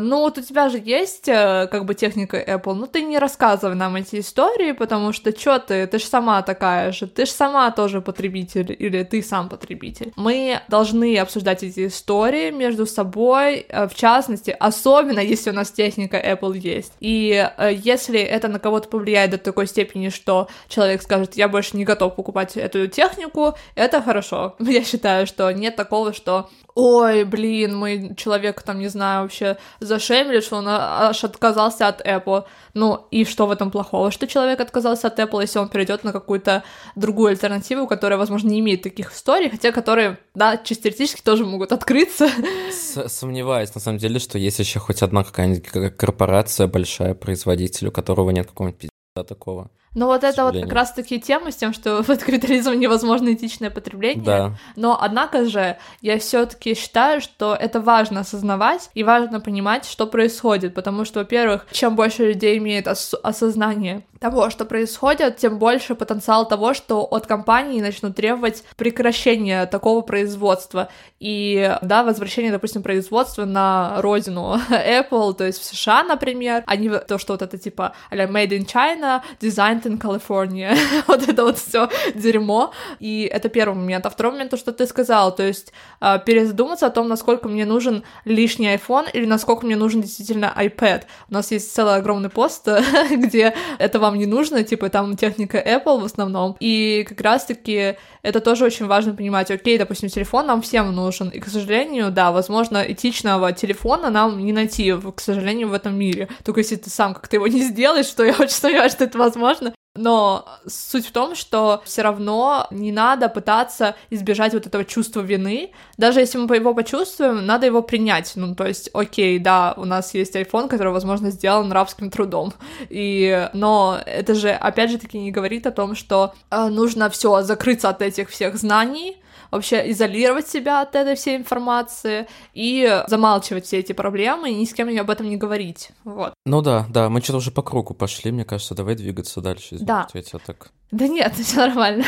[0.00, 3.74] ну вот у тебя же есть э, как бы техника Apple, ну ты не рассказывай
[3.74, 7.70] нам эти истории, потому что чё ты, ты же сама такая же, ты же сама
[7.70, 10.12] тоже потребитель, или ты сам потребитель.
[10.16, 16.16] Мы должны обсуждать эти истории между собой, э, в частности, особенно если у нас техника
[16.16, 16.92] Apple есть.
[17.00, 21.76] И э, если это на кого-то повлияет до такой степени, что человек скажет, я больше
[21.76, 24.54] не готов покупать эту технику, это хорошо.
[24.60, 30.40] Я считаю, что нет такого, что ой, блин, мой человек там, не знаю, вообще зашемили,
[30.40, 32.44] что он аж отказался от Apple.
[32.74, 36.12] Ну, и что в этом плохого, что человек отказался от Apple, если он перейдет на
[36.12, 36.62] какую-то
[36.96, 41.72] другую альтернативу, которая, возможно, не имеет таких историй, хотя которые, да, чисто теоретически тоже могут
[41.72, 42.28] открыться.
[42.70, 47.92] С Сомневаюсь, на самом деле, что есть еще хоть одна какая-нибудь корпорация большая, производитель, у
[47.92, 48.90] которого нет какого-нибудь
[49.28, 49.70] такого.
[49.94, 54.24] Но вот это вот как раз-таки тема с тем, что под капитализмом невозможно этичное потребление.
[54.24, 54.52] Да.
[54.76, 60.74] Но однако же я все-таки считаю, что это важно осознавать и важно понимать, что происходит,
[60.74, 66.46] потому что, во-первых, чем больше людей имеет ос- осознание того, что происходит, тем больше потенциал
[66.46, 74.00] того, что от компании начнут требовать прекращения такого производства и, да, возвращения, допустим, производства на
[74.00, 78.64] родину Apple, то есть в США, например, они то, что вот это типа made in
[78.64, 82.72] China, design in California, вот это вот все дерьмо.
[83.00, 84.06] И это первый момент.
[84.06, 87.64] А второй момент, то, что ты сказал, то есть э, перезадуматься о том, насколько мне
[87.64, 91.02] нужен лишний iPhone или насколько мне нужен действительно iPad.
[91.30, 92.68] У нас есть целый огромный пост,
[93.10, 96.56] где это вам не нужно, типа там техника Apple в основном.
[96.60, 99.50] И как раз-таки это тоже очень важно понимать.
[99.50, 101.28] Окей, допустим, телефон нам всем нужен.
[101.28, 106.28] И, к сожалению, да, возможно, этичного телефона нам не найти, к сожалению, в этом мире.
[106.44, 109.71] Только если ты сам как-то его не сделаешь, что я очень сомневаюсь, что это возможно.
[109.94, 115.72] Но суть в том, что все равно не надо пытаться избежать вот этого чувства вины.
[115.98, 118.32] Даже если мы его почувствуем, надо его принять.
[118.34, 122.54] Ну, то есть, окей, да, у нас есть iPhone, который, возможно, сделан рабским трудом.
[122.88, 127.42] И, но это же, опять же таки, не говорит о том, что э, нужно все
[127.42, 129.18] закрыться от этих всех знаний,
[129.52, 134.74] вообще изолировать себя от этой всей информации и замалчивать все эти проблемы и ни с
[134.74, 135.90] кем об этом не говорить.
[136.04, 136.34] Вот.
[136.44, 139.76] Ну да, да, мы что-то уже по кругу пошли, мне кажется, давай двигаться дальше.
[139.76, 140.08] Извините, да.
[140.14, 140.70] Я тебя так...
[140.90, 142.04] Да нет, все нормально.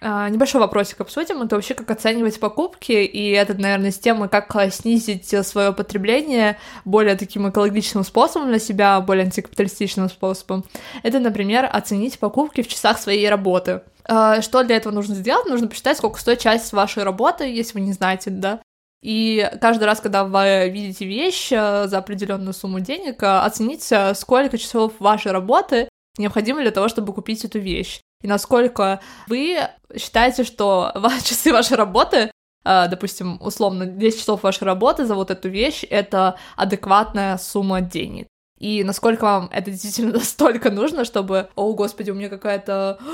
[0.00, 1.42] Небольшой вопросик обсудим.
[1.42, 6.58] Это вообще как оценивать покупки, и это, наверное, с темы, как а, снизить свое потребление
[6.84, 10.64] более таким экологичным способом для себя, более антикапиталистичным способом.
[11.02, 13.82] Это, например, оценить покупки в часах своей работы.
[14.04, 15.46] А, что для этого нужно сделать?
[15.46, 18.60] Нужно посчитать, сколько стоит часть вашей работы, если вы не знаете, да.
[19.02, 25.32] И каждый раз, когда вы видите вещь за определенную сумму денег, оцените, сколько часов вашей
[25.32, 29.58] работы необходимо для того, чтобы купить эту вещь и насколько вы
[29.96, 30.92] считаете, что
[31.24, 32.30] часы вашей работы
[32.62, 38.26] а, допустим, условно, 10 часов вашей работы за вот эту вещь— это адекватная сумма денег.
[38.58, 42.98] И насколько вам это действительно настолько нужно, чтобы, о, господи, у меня какая-то...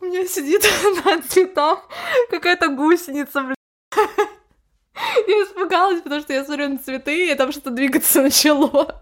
[0.00, 0.62] У меня сидит
[1.04, 1.88] на цветах
[2.30, 3.56] какая-то гусеница, блин.
[5.26, 9.00] Я испугалась, потому что я смотрю на цветы, и там что-то двигаться начало.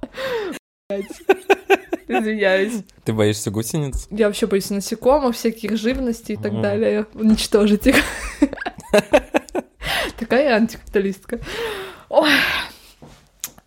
[2.18, 2.83] Извиняюсь.
[3.05, 4.09] Ты боишься гусениц?
[4.11, 6.62] Я вообще боюсь насекомых, всяких живностей и так mm.
[6.62, 7.07] далее.
[7.14, 7.96] Уничтожить их.
[10.18, 11.40] Такая антикапиталистка.
[12.09, 12.31] Ой.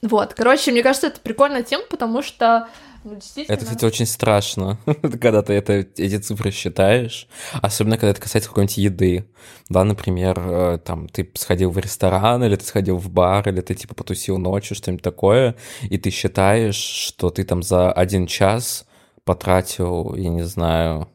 [0.02, 2.68] Вот, короче, мне кажется, это прикольная тема, потому что
[3.04, 3.56] ну, действительно...
[3.56, 4.78] Это, кстати, очень страшно,
[5.22, 7.28] когда ты это, эти цифры считаешь,
[7.62, 9.26] особенно когда это касается какой-нибудь еды.
[9.70, 13.76] Да, например, э, там, ты сходил в ресторан, или ты сходил в бар, или ты,
[13.76, 18.86] типа, потусил ночью, что-нибудь такое, и ты считаешь, что ты там за один час
[19.24, 21.08] потратил, я не знаю,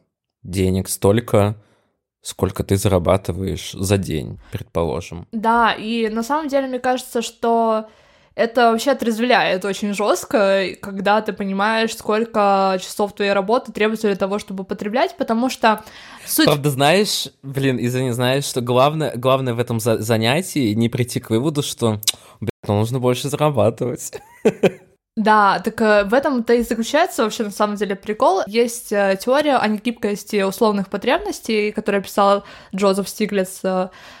[0.43, 1.55] денег столько,
[2.21, 5.27] сколько ты зарабатываешь за день, предположим.
[5.31, 7.87] Да, и на самом деле мне кажется, что
[8.39, 14.39] это вообще отрезвляет очень жестко, когда ты понимаешь, сколько часов твоей работы требуется для того,
[14.39, 15.83] чтобы потреблять, потому что
[16.25, 16.45] суть...
[16.45, 21.31] Правда, знаешь, блин, извини, знаешь, что главное, главное в этом за занятии не прийти к
[21.31, 21.99] выводу, что,
[22.39, 24.13] блин, ну, нужно больше зарабатывать.
[25.17, 28.43] Да, так э, в этом-то и заключается вообще на самом деле прикол.
[28.47, 33.61] Есть э, теория о негибкости условных потребностей, которую писал Джозеф Стиглиц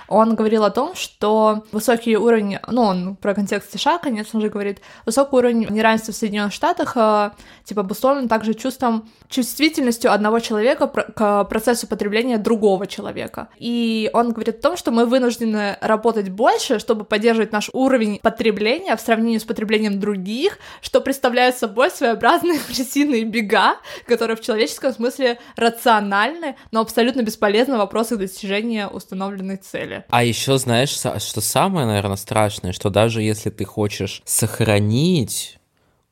[0.09, 4.81] он говорил о том, что высокий уровень, ну, он про контекст США, конечно же, говорит,
[5.05, 7.31] высокий уровень неравенства в Соединенных Штатах, э,
[7.63, 13.49] типа, обусловлен также чувством, чувствительностью одного человека к процессу потребления другого человека.
[13.57, 18.95] И он говорит о том, что мы вынуждены работать больше, чтобы поддерживать наш уровень потребления
[18.95, 25.39] в сравнении с потреблением других, что представляет собой своеобразные крысиные бега, которые в человеческом смысле
[25.55, 29.98] рациональны, но абсолютно бесполезны в вопросах достижения установленной цели.
[30.09, 35.59] А еще знаешь, что самое, наверное, страшное, что даже если ты хочешь сохранить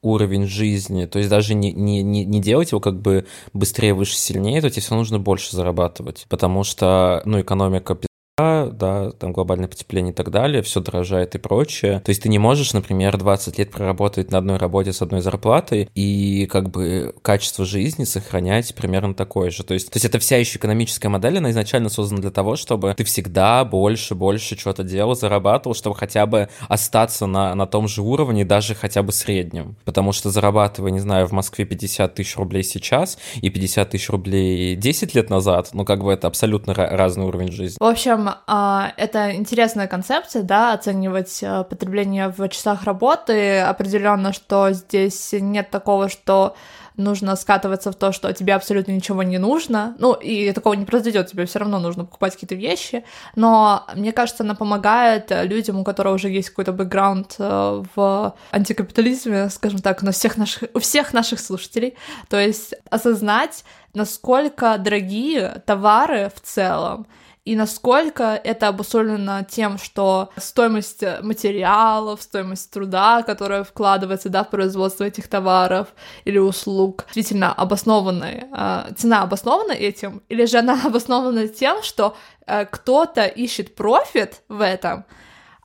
[0.01, 4.15] уровень жизни, то есть даже не, не, не, не делать его как бы быстрее, выше,
[4.15, 7.97] сильнее, то тебе все нужно больше зарабатывать, потому что, ну, экономика
[8.37, 12.01] да, там глобальное потепление и так далее, все дорожает и прочее.
[12.01, 15.89] То есть ты не можешь, например, 20 лет проработать на одной работе с одной зарплатой
[15.95, 19.63] и как бы качество жизни сохранять примерно такое же.
[19.63, 22.93] То есть, то есть это вся еще экономическая модель, она изначально создана для того, чтобы
[22.95, 28.03] ты всегда больше, больше что-то делал, зарабатывал, чтобы хотя бы остаться на, на том же
[28.03, 29.75] уровне, даже хотя бы среднем.
[29.83, 34.75] Потому что зарабатывая, не знаю, в Москве 50 тысяч рублей сейчас и 50 тысяч рублей
[34.75, 37.77] 10 лет назад, ну как бы это абсолютно разный уровень жизни.
[37.79, 43.59] В общем, а, это интересная концепция, да, оценивать э, потребление в часах работы.
[43.59, 46.55] Определенно, что здесь нет такого, что
[46.97, 49.95] нужно скатываться в то, что тебе абсолютно ничего не нужно.
[49.99, 53.05] Ну, и такого не произойдет, тебе все равно нужно покупать какие-то вещи.
[53.35, 59.49] Но мне кажется, она помогает людям, у которых уже есть какой-то бэкграунд э, в антикапитализме,
[59.49, 61.95] скажем так, на всех наших, у всех наших слушателей.
[62.29, 63.63] То есть осознать,
[63.93, 67.05] насколько дорогие товары в целом,
[67.47, 75.05] и насколько это обусловлено тем, что стоимость материалов, стоимость труда, которая вкладывается да, в производство
[75.05, 75.87] этих товаров
[76.25, 82.65] или услуг, действительно обоснованы, э, цена обоснована этим, или же она обоснована тем, что э,
[82.65, 85.05] кто-то ищет профит в этом,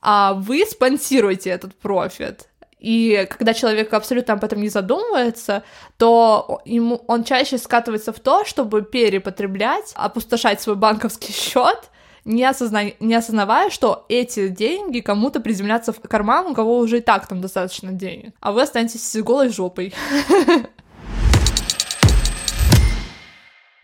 [0.01, 2.47] а вы спонсируете этот профит.
[2.83, 5.63] И когда человек абсолютно об этом не задумывается,
[5.97, 11.89] то ему, он чаще скатывается в то, чтобы перепотреблять, опустошать свой банковский счет,
[12.25, 12.91] не, осозна...
[12.99, 17.39] не осознавая, что эти деньги кому-то приземлятся в карман, у кого уже и так там
[17.39, 19.93] достаточно денег, а вы останетесь с голой жопой.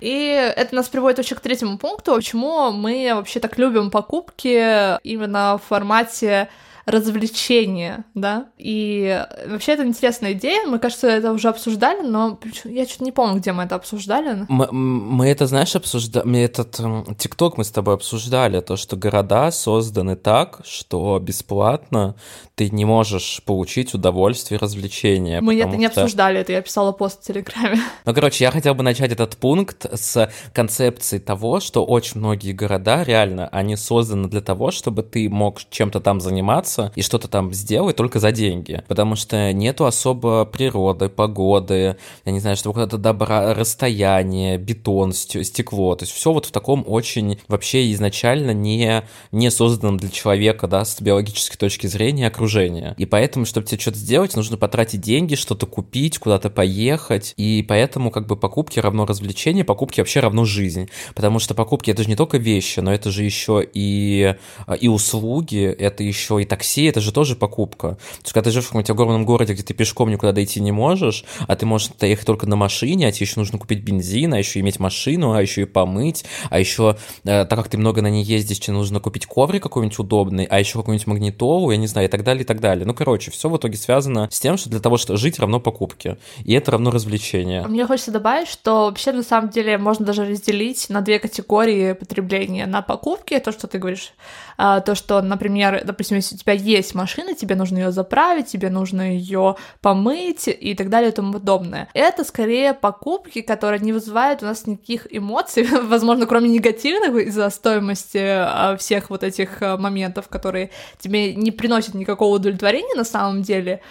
[0.02, 5.58] И это нас приводит вообще к третьему пункту, почему мы вообще так любим покупки именно
[5.58, 6.50] в формате
[6.90, 13.04] развлечение, да, и вообще это интересная идея, мы, кажется, это уже обсуждали, но я что-то
[13.04, 14.46] не помню, где мы это обсуждали.
[14.48, 18.96] Мы, мы это, знаешь, обсуждали, мы этот эм, ТикТок мы с тобой обсуждали, то, что
[18.96, 22.16] города созданы так, что бесплатно
[22.56, 25.42] ты не можешь получить удовольствие и развлечение.
[25.42, 26.02] Мы это не что...
[26.02, 27.80] обсуждали, это я писала пост в Телеграме.
[28.06, 33.04] Ну, короче, я хотел бы начать этот пункт с концепции того, что очень многие города,
[33.04, 37.96] реально, они созданы для того, чтобы ты мог чем-то там заниматься и что-то там сделать
[37.96, 38.84] только за деньги.
[38.88, 45.96] Потому что нету особо природы, погоды, я не знаю, чтобы куда-то добра, расстояние, бетон, стекло.
[45.96, 50.86] То есть все вот в таком очень вообще изначально не, не созданном для человека, да,
[50.86, 52.96] с биологической точки зрения окружения.
[52.98, 57.34] И поэтому, чтобы тебе что-то сделать, нужно потратить деньги, что-то купить, куда-то поехать.
[57.38, 60.90] И поэтому как бы покупки равно развлечение, покупки вообще равно жизнь.
[61.16, 64.36] Потому что покупки это же не только вещи, но это же еще и,
[64.80, 67.90] и услуги, это еще и такси, это же тоже покупка.
[67.90, 70.72] То есть, когда ты живешь в каком-нибудь огромном городе, где ты пешком никуда дойти не
[70.72, 74.38] можешь, а ты можешь доехать только на машине, а тебе еще нужно купить бензин, а
[74.38, 78.10] еще иметь машину, а еще и помыть, а еще, э, так как ты много на
[78.10, 82.08] ней ездишь, тебе нужно купить коврик какой-нибудь удобный, а еще какую-нибудь магнитолу, я не знаю,
[82.08, 82.86] и так далее и так далее.
[82.86, 86.18] Ну, короче, все в итоге связано с тем, что для того, чтобы жить равно покупке.
[86.44, 87.68] И это равно развлечение.
[87.68, 92.66] Мне хочется добавить, что вообще на самом деле можно даже разделить на две категории потребления.
[92.66, 94.14] На покупки, то, что ты говоришь,
[94.60, 99.14] то, что, например, допустим, если у тебя есть машина, тебе нужно ее заправить, тебе нужно
[99.16, 101.88] ее помыть и так далее и тому подобное.
[101.94, 108.20] Это скорее покупки, которые не вызывают у нас никаких эмоций, возможно, кроме негативных из-за стоимости
[108.22, 113.82] а, всех вот этих а, моментов, которые тебе не приносят никакого удовлетворения на самом деле,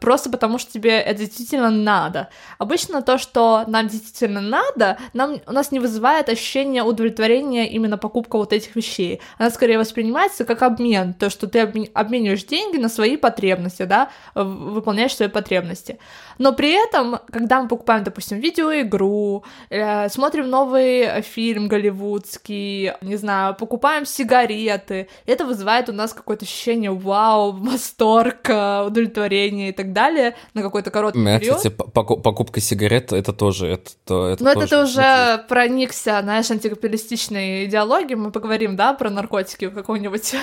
[0.00, 2.28] просто потому что тебе это действительно надо.
[2.58, 8.38] Обычно то, что нам действительно надо, нам, у нас не вызывает ощущение удовлетворения именно покупка
[8.38, 9.20] вот этих вещей.
[9.38, 9.97] Она скорее воспринимается
[10.44, 15.98] как обмен, то, что ты обмениваешь деньги на свои потребности, да, выполняешь свои потребности.
[16.38, 23.54] Но при этом, когда мы покупаем, допустим, видеоигру, э, смотрим новый фильм голливудский, не знаю,
[23.54, 30.36] покупаем сигареты, это вызывает у нас какое-то ощущение вау, восторг, э, удовлетворение и так далее
[30.54, 31.56] на какой-то короткий Меня, период.
[31.56, 33.90] кстати, покупка сигарет это тоже это,
[34.28, 38.16] это Но тоже это ты уже проникся, знаешь, антикапиталистичной идеологией.
[38.16, 40.34] Мы поговорим, да, про наркотики в каком-нибудь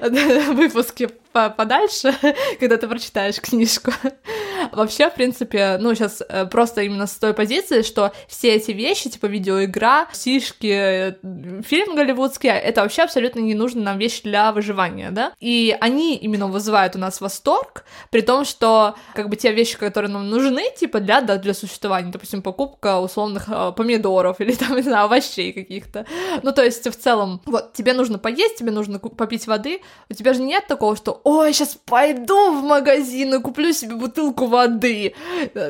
[0.54, 2.14] выпуске подальше,
[2.60, 3.92] когда ты прочитаешь книжку.
[4.72, 9.10] Вообще, в принципе, ну, сейчас э, просто именно с той позиции, что все эти вещи,
[9.10, 11.16] типа видеоигра, сишки,
[11.62, 15.32] фильм голливудский, это вообще абсолютно не нужны нам вещи для выживания, да?
[15.40, 20.10] И они именно вызывают у нас восторг, при том, что, как бы, те вещи, которые
[20.10, 24.82] нам нужны, типа, для, да, для существования, допустим, покупка условных э, помидоров или, там, не
[24.82, 26.06] знаю, овощей каких-то.
[26.42, 30.34] Ну, то есть, в целом, вот, тебе нужно поесть, тебе нужно попить воды, у тебя
[30.34, 35.14] же нет такого, что ой, сейчас пойду в магазин и куплю себе бутылку воды.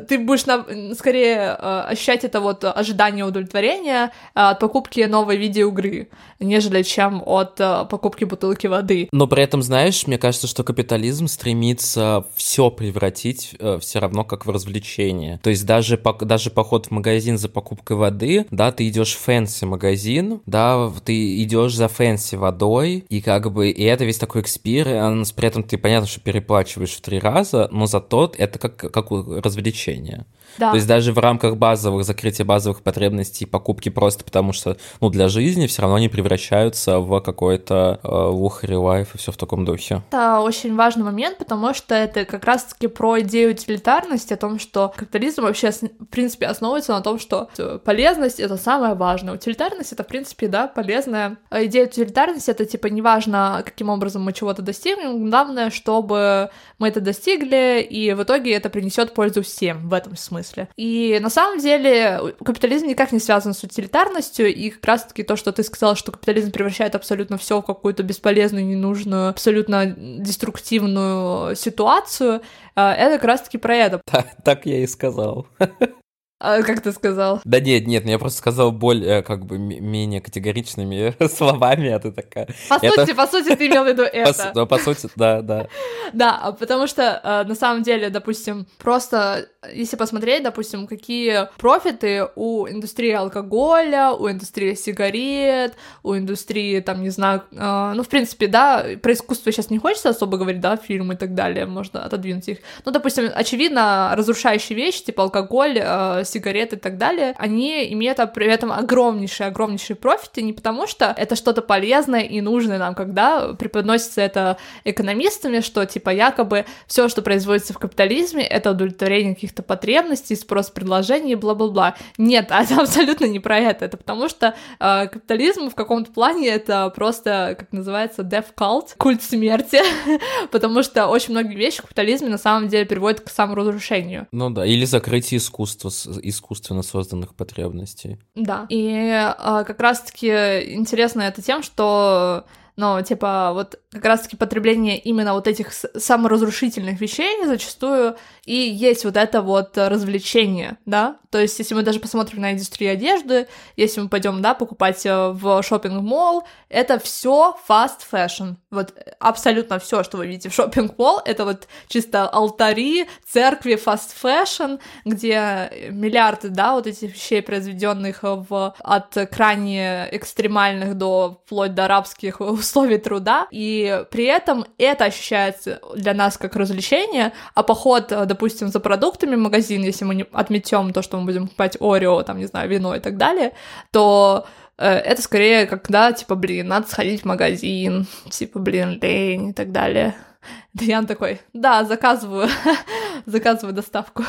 [0.08, 0.64] Ты будешь на...
[0.94, 6.08] скорее э, ощущать это вот ожидание удовлетворения э, от покупки новой видеоигры,
[6.40, 9.08] нежели чем от э, покупки бутылки воды.
[9.12, 14.50] Но при этом, знаешь, мне кажется, что капитализм стремится все превратить все равно как в
[14.50, 15.38] развлечение.
[15.42, 19.64] То есть даже, даже поход в магазин за покупкой воды, да, ты идешь в fancy
[19.64, 25.32] магазин, да, ты идешь за fancy водой, и как бы, и это весь такой experience,
[25.42, 30.24] при этом ты, понятно, что переплачиваешь в три раза, но зато это как, как развлечение.
[30.58, 30.70] Да.
[30.70, 35.28] То есть даже в рамках базовых, закрытия базовых потребностей, покупки просто потому что, ну, для
[35.28, 40.02] жизни все равно они превращаются в какой-то э, luxury life и все в таком духе.
[40.10, 44.92] Это очень важный момент, потому что это как раз-таки про идею утилитарности, о том, что
[44.96, 47.48] капитализм вообще, в принципе, основывается на том, что
[47.84, 49.34] полезность— это самое важное.
[49.34, 51.38] Утилитарность— это, в принципе, да, полезная.
[51.50, 57.00] А идея утилитарности— это, типа, неважно, каким образом мы чего-то достигнем, главное, чтобы мы это
[57.00, 60.68] достигли, и в итоге это принесет пользу всем в этом смысле смысле.
[60.76, 65.52] И на самом деле капитализм никак не связан с утилитарностью, и как раз-таки то, что
[65.52, 72.42] ты сказала, что капитализм превращает абсолютно все в какую-то бесполезную, ненужную, абсолютно деструктивную ситуацию,
[72.76, 74.00] э, это как раз-таки про это.
[74.04, 75.46] Так, так я и сказал.
[76.44, 77.40] А, как ты сказал?
[77.44, 82.48] Да нет, нет, я просто сказал более, как бы, менее категоричными словами, а ты такая...
[82.68, 83.06] По это...
[83.06, 84.50] сути, по сути, ты имел в виду это.
[84.52, 85.68] По, по сути, да, да.
[86.12, 92.26] Да, а потому что, э, на самом деле, допустим, просто, если посмотреть, допустим, какие профиты
[92.34, 98.48] у индустрии алкоголя, у индустрии сигарет, у индустрии, там, не знаю, э, ну, в принципе,
[98.48, 102.48] да, про искусство сейчас не хочется особо говорить, да, фильмы и так далее, можно отодвинуть
[102.48, 102.58] их.
[102.84, 108.46] Ну, допустим, очевидно, разрушающие вещи, типа алкоголь, э, сигарет и так далее, они имеют при
[108.46, 114.20] этом огромнейшие, огромнейшие профиты, не потому что это что-то полезное и нужное нам, когда преподносится
[114.20, 120.70] это экономистами, что типа якобы все, что производится в капитализме, это удовлетворение каких-то потребностей, спрос
[120.70, 121.96] предложений, бла-бла-бла.
[122.18, 123.84] Нет, это абсолютно не про это.
[123.84, 129.22] Это потому что э, капитализм в каком-то плане это просто, как называется, death cult, культ
[129.22, 129.80] смерти,
[130.50, 134.26] потому что очень многие вещи в капитализме на самом деле приводят к саморазрушению.
[134.32, 135.90] Ну да, или закрытие искусства
[136.22, 138.18] искусственно созданных потребностей.
[138.34, 138.66] Да.
[138.68, 140.28] И э, как раз-таки
[140.74, 142.44] интересно это тем, что
[142.76, 149.16] но, типа, вот как раз-таки потребление именно вот этих саморазрушительных вещей зачастую и есть вот
[149.16, 154.10] это вот развлечение, да, то есть если мы даже посмотрим на индустрию одежды, если мы
[154.10, 160.18] пойдем, да, покупать э, в шопинг мол это все fast fashion, вот абсолютно все, что
[160.18, 166.74] вы видите в шопинг мол это вот чисто алтари, церкви fast fashion, где миллиарды, да,
[166.74, 174.04] вот этих вещей, произведенных в, от крайне экстремальных до вплоть до арабских условий труда, и
[174.10, 180.06] при этом это ощущается для нас как развлечение, а поход, допустим, за продуктами магазин, если
[180.06, 183.16] мы не отметем то, что мы будем покупать Орео, там, не знаю, вино и так
[183.16, 183.52] далее,
[183.90, 184.46] то
[184.78, 189.52] э, это скорее как, да, типа, блин, надо сходить в магазин, типа, блин, лень и
[189.52, 190.14] так далее.
[190.80, 192.48] Ян такой, да, заказываю,
[193.26, 194.24] заказываю доставку.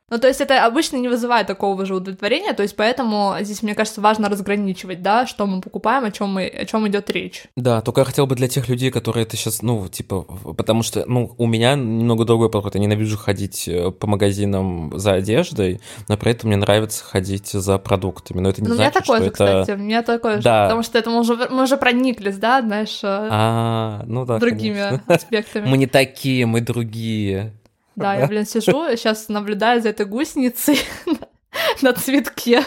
[0.10, 3.76] Ну, то есть это обычно не вызывает такого же удовлетворения, то есть поэтому здесь, мне
[3.76, 7.44] кажется, важно разграничивать, да, что мы покупаем, о чем мы, о чем идет речь.
[7.58, 10.22] Да, только я хотел бы для тех людей, которые это сейчас, ну, типа,
[10.56, 15.14] потому что, ну, у меня немного другой подход, я ненавижу ходить э, по магазинам за
[15.16, 19.18] одеждой, но при этом мне нравится ходить за продуктами, но это не ну, значит, что
[19.18, 19.32] это...
[19.32, 20.64] кстати, у меня такое да.
[20.64, 24.40] же, потому что это мы уже, мы уже прониклись, да, знаешь, э, а, ну да,
[24.40, 25.02] другими конечно.
[25.08, 25.68] аспектами.
[25.68, 27.52] Мы не такие, мы другие.
[27.98, 30.80] Да, я, блин, сижу, сейчас наблюдаю за этой гусеницей
[31.82, 32.64] на цветке.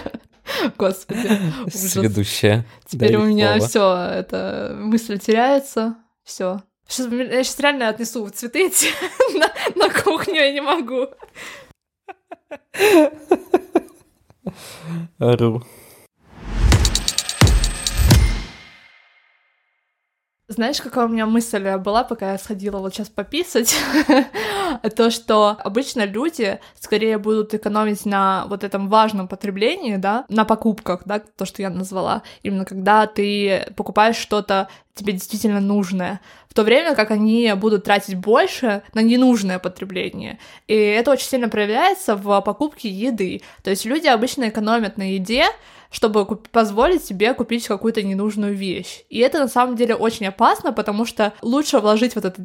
[0.77, 1.41] Господи.
[1.71, 2.67] Следующая.
[2.87, 6.61] Теперь у меня все, это мысль теряется, все.
[6.89, 8.89] Сейчас, я сейчас реально отнесу цветы эти
[9.39, 11.07] на, на кухню, я не могу.
[15.19, 15.65] Ору.
[20.51, 23.73] Знаешь, какая у меня мысль была, пока я сходила вот сейчас пописать?
[24.97, 31.03] То, что обычно люди скорее будут экономить на вот этом важном потреблении, да, на покупках,
[31.05, 32.23] да, то, что я назвала.
[32.43, 38.17] Именно когда ты покупаешь что-то тебе действительно нужное, в то время как они будут тратить
[38.17, 40.41] больше на ненужное потребление.
[40.67, 43.43] И это очень сильно проявляется в покупке еды.
[43.63, 45.45] То есть люди обычно экономят на еде,
[45.91, 49.05] чтобы позволить себе купить какую-то ненужную вещь.
[49.09, 52.43] И это на самом деле очень опасно, потому что лучше вложить вот это...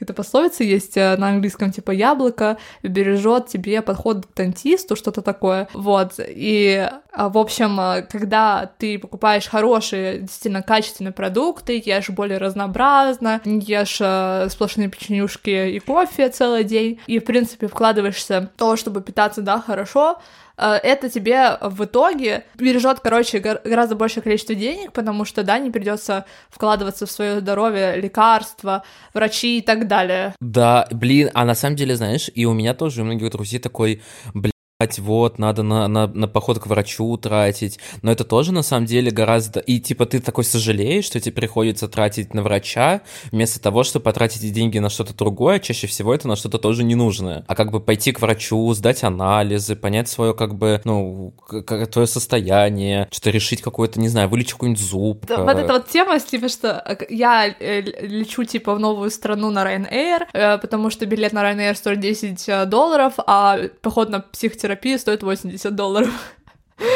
[0.00, 5.68] Это пословица есть э, на английском, типа яблоко бережет тебе подход к дантисту, что-то такое.
[5.74, 6.14] Вот.
[6.18, 13.40] И, а, в общем, э, когда ты покупаешь хорошие, действительно качественные продукты, ешь более разнообразно,
[13.44, 19.02] ешь э, сплошные печенюшки и кофе целый день, и, в принципе, вкладываешься в то, чтобы
[19.02, 20.18] питаться, да, хорошо,
[20.60, 26.26] это тебе в итоге бережет, короче, гораздо большее количество денег, потому что, да, не придется
[26.50, 28.84] вкладываться в свое здоровье, лекарства,
[29.14, 30.34] врачи и так далее.
[30.40, 34.02] Да, блин, а на самом деле, знаешь, и у меня тоже, у многих друзей такой,
[34.34, 34.49] блин,
[34.98, 39.10] вот, надо на, на, на поход к врачу тратить, но это тоже на самом деле
[39.10, 39.60] гораздо...
[39.60, 44.52] И типа ты такой сожалеешь, что тебе приходится тратить на врача, вместо того, чтобы потратить
[44.52, 47.44] деньги на что-то другое, чаще всего это на что-то тоже ненужное.
[47.46, 52.06] А как бы пойти к врачу, сдать анализы, понять свое как бы, ну, как, твое
[52.06, 55.26] состояние, что-то решить какое-то, не знаю, вылечить какой-нибудь зуб.
[55.26, 59.50] Да, вот эта вот тема, типа, что э, я э, лечу, типа, в новую страну
[59.50, 64.69] на Ryanair, э, потому что билет на Ryanair стоит 10 долларов, а поход на психотерапию
[64.70, 66.10] терапия стоит 80 долларов.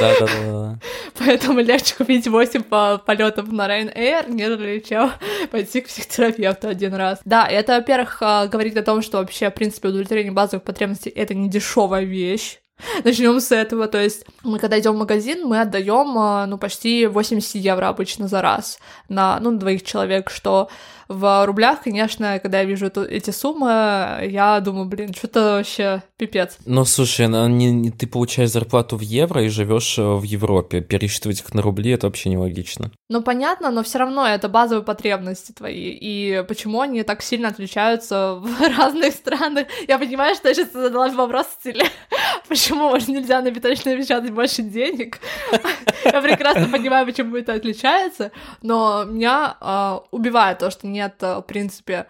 [0.00, 0.78] Да, да, да.
[1.18, 5.10] Поэтому легче купить 8 по полетов на Ryanair, нежели чем
[5.50, 7.18] пойти к психотерапевту один раз.
[7.24, 11.34] Да, это, во-первых, а, говорит о том, что вообще, в принципе, удовлетворение базовых потребностей это
[11.34, 12.60] не дешевая вещь.
[13.04, 17.06] Начнем с этого, то есть мы когда идем в магазин, мы отдаем а, ну почти
[17.06, 20.68] 80 евро обычно за раз на ну двоих человек, что
[21.08, 26.56] в рублях, конечно, когда я вижу эту, эти суммы, я думаю, блин, что-то вообще пипец.
[26.66, 30.80] Ну, слушай, ну, не, не, ты получаешь зарплату в евро и живешь э, в Европе.
[30.80, 32.90] Пересчитывать их на рубли это вообще нелогично.
[33.08, 35.90] Ну, понятно, но все равно это базовые потребности твои.
[35.90, 39.66] И почему они так сильно отличаются в разных странах?
[39.88, 41.84] Я понимаю, что я сейчас задала вопрос в стиле,
[42.48, 45.20] почему нельзя на биточно печатать больше денег?
[46.04, 48.30] Я прекрасно понимаю, почему это отличается,
[48.60, 52.06] но меня э, убивает то, что нет, э, в принципе,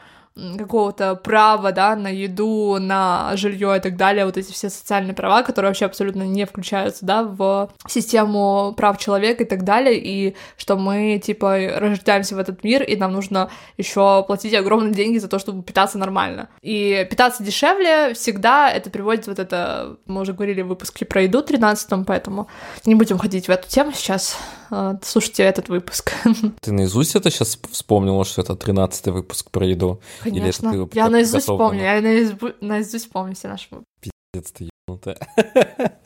[0.59, 5.43] какого-то права, да, на еду, на жилье и так далее, вот эти все социальные права,
[5.43, 10.77] которые вообще абсолютно не включаются, да, в систему прав человека и так далее, и что
[10.77, 15.39] мы, типа, рождаемся в этот мир, и нам нужно еще платить огромные деньги за то,
[15.39, 16.49] чтобы питаться нормально.
[16.63, 21.43] И питаться дешевле всегда это приводит вот это, мы уже говорили в выпуске про еду
[21.43, 22.49] 13 поэтому
[22.85, 24.37] не будем ходить в эту тему сейчас,
[24.71, 26.13] а, слушайте этот выпуск.
[26.61, 30.01] Ты наизусть это сейчас вспомнила, что это 13 выпуск про еду?
[30.25, 30.69] Конечно.
[30.71, 33.69] Или это я наизусть помню, я наизусть, наизусть помню все наши
[34.01, 35.19] Пиздец ты ебнутая.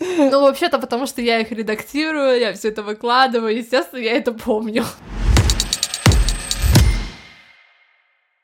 [0.01, 4.85] Ну, вообще-то потому, что я их редактирую, я все это выкладываю, естественно, я это помню.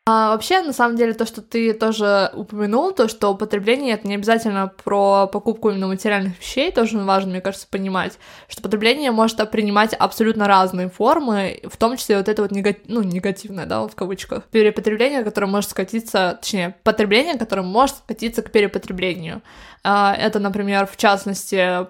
[0.06, 4.16] А вообще, на самом деле, то, что ты тоже упомянул, то, что употребление— это не
[4.16, 9.94] обязательно про покупку именно материальных вещей, тоже важно, мне кажется, понимать, что потребление может принимать
[9.94, 14.44] абсолютно разные формы, в том числе вот это вот негатив, ну, негативное, да, в кавычках,
[14.44, 19.40] перепотребление, которое может скатиться, точнее, потребление, которое может скатиться к перепотреблению.
[19.84, 21.86] А, это, например, в частности,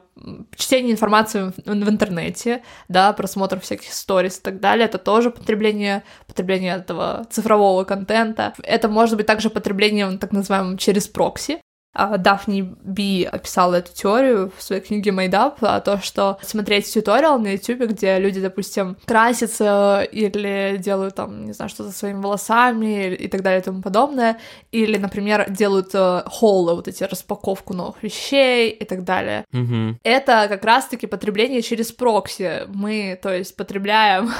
[0.56, 6.76] чтение информации в интернете, да, просмотр всяких сторис и так далее, это тоже потребление, потребление
[6.76, 8.54] этого цифрового контента.
[8.62, 11.60] Это может быть также потребление, так называемым, через прокси,
[11.95, 17.38] Дафни Би описала эту теорию в своей книге Made Up, а то, что смотреть туториал
[17.38, 23.28] на YouTube, где люди, допустим, красятся или делают там, не знаю, что-то своими волосами и
[23.28, 24.38] так далее и тому подобное,
[24.72, 29.45] или, например, делают э, холлы, вот эти распаковку новых вещей и так далее.
[29.53, 29.97] Mm-hmm.
[30.03, 32.62] Это как раз-таки потребление через прокси.
[32.68, 34.30] Мы, то есть, потребляем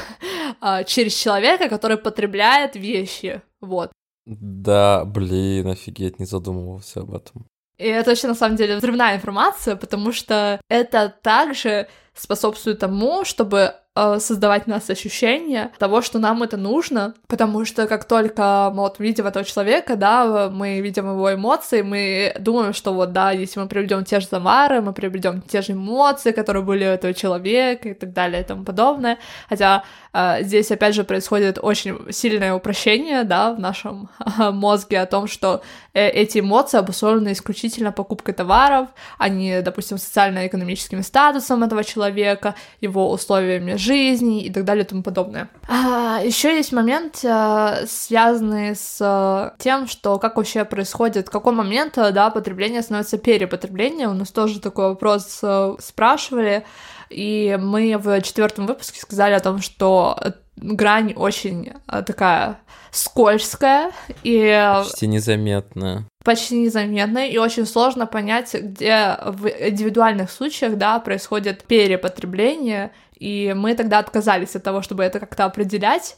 [0.61, 3.43] э, через человека, который потребляет вещи.
[3.61, 3.91] Вот.
[4.27, 7.47] Да, блин, офигеть, не задумывался об этом.
[7.77, 13.75] И это вообще на самом деле взрывная информация, потому что это также способствует тому, чтобы
[13.97, 18.83] э, создавать в нас ощущение того, что нам это нужно, потому что как только мы
[18.83, 23.61] вот видим этого человека, да, мы видим его эмоции, мы думаем, что вот, да, если
[23.61, 27.91] мы приведем те же замары, мы приведем те же эмоции, которые были у этого человека
[27.91, 29.19] и так далее и тому подобное,
[29.49, 35.27] хотя э, здесь, опять же, происходит очень сильное упрощение, да, в нашем мозге о том,
[35.29, 38.89] что э, эти эмоции обусловлены исключительно покупкой товаров,
[39.19, 45.03] а не, допустим, социально-экономическим статусом этого человека, его условиями жизни и так далее и тому
[45.03, 45.49] подобное.
[45.68, 51.53] А, еще есть момент, а, связанный с а, тем, что как вообще происходит, в какой
[51.53, 54.11] момент, а, да, потребление становится перепотреблением.
[54.11, 55.41] У нас тоже такой вопрос
[55.78, 56.64] спрашивали,
[57.11, 60.18] и мы в четвертом выпуске сказали о том, что
[60.57, 62.59] грань очень такая
[62.91, 63.91] скользкая
[64.22, 64.72] и...
[64.85, 66.07] Почти незаметная.
[66.24, 73.75] Почти незаметная, и очень сложно понять, где в индивидуальных случаях, да, происходит перепотребление, и мы
[73.75, 76.17] тогда отказались от того, чтобы это как-то определять,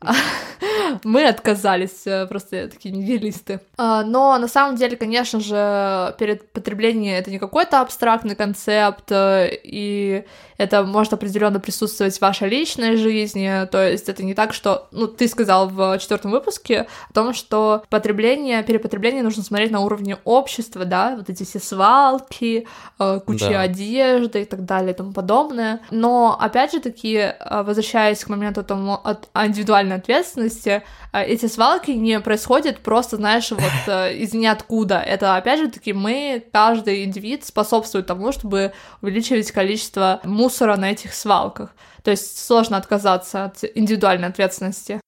[1.04, 3.60] мы отказались, э, просто такие нигилисты.
[3.76, 9.50] А, но на самом деле, конечно же, перед потреблением это не какой-то абстрактный концепт, э,
[9.62, 10.24] и
[10.58, 15.06] это может определенно присутствовать в вашей личной жизни, то есть это не так, что, ну,
[15.06, 20.84] ты сказал в четвертом выпуске о том, что потребление, перепотребление нужно смотреть на уровне общества,
[20.84, 22.66] да, вот эти все свалки,
[22.98, 23.60] э, куча да.
[23.62, 28.94] одежды и так далее и тому подобное, но, опять же таки, возвращаясь к моменту тому,
[28.94, 29.28] от
[29.70, 34.98] индивидуальной ответственности, а, эти свалки не происходят просто, знаешь, вот э, из ниоткуда.
[34.98, 41.14] Это, опять же таки, мы, каждый индивид способствует тому, чтобы увеличивать количество мусора на этих
[41.14, 41.74] свалках.
[42.02, 45.00] То есть сложно отказаться от индивидуальной ответственности.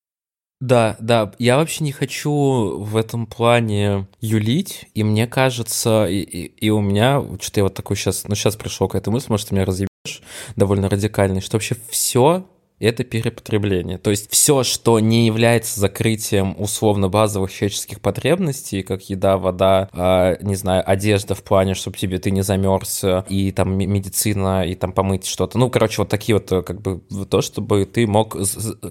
[0.61, 6.45] Да, да, я вообще не хочу в этом плане юлить, и мне кажется, и, и,
[6.67, 9.49] и у меня, что-то я вот такой сейчас, ну сейчас пришел к этой мысли, может,
[9.49, 10.23] ты меня разъебешь
[10.55, 12.47] довольно радикальный, что вообще все
[12.83, 13.99] это перепотребление.
[13.99, 20.37] То есть все, что не является закрытием условно базовых человеческих потребностей, как еда, вода, э,
[20.43, 24.93] не знаю, одежда в плане, чтобы тебе ты не замерз, и там медицина, и там
[24.93, 25.59] помыть что-то.
[25.59, 28.37] Ну, короче, вот такие вот как бы то, чтобы ты мог,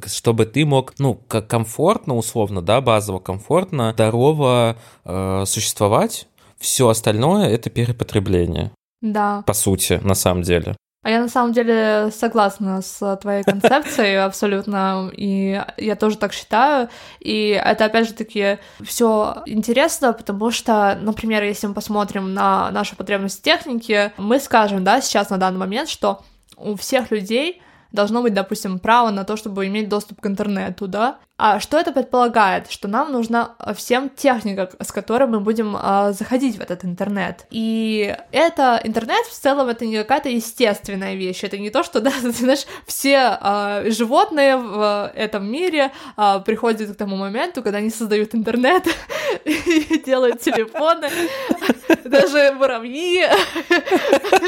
[0.07, 6.27] чтобы ты мог, ну, как комфортно, условно, да, базово комфортно, здорово э, существовать.
[6.57, 8.71] Все остальное это перепотребление.
[9.01, 9.43] Да.
[9.47, 10.75] По сути, на самом деле.
[11.03, 16.89] А я на самом деле согласна с твоей концепцией абсолютно, и я тоже так считаю.
[17.19, 22.95] И это опять же таки все интересно, потому что, например, если мы посмотрим на нашу
[22.95, 26.21] потребность техники, мы скажем, да, сейчас на данный момент, что
[26.55, 31.19] у всех людей должно быть, допустим, право на то, чтобы иметь доступ к интернету, да,
[31.43, 32.69] а что это предполагает?
[32.69, 37.47] Что нам нужна э, всем техника, с которой мы будем э, заходить в этот интернет.
[37.49, 41.43] И это интернет в целом это не какая-то естественная вещь.
[41.43, 46.95] Это не то, что, да, знаешь, все э, животные в этом мире э, приходят к
[46.95, 48.85] тому моменту, когда они создают интернет
[49.45, 51.09] и делают телефоны.
[52.03, 53.23] Даже муравьи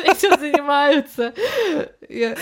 [0.04, 1.34] этим занимаются.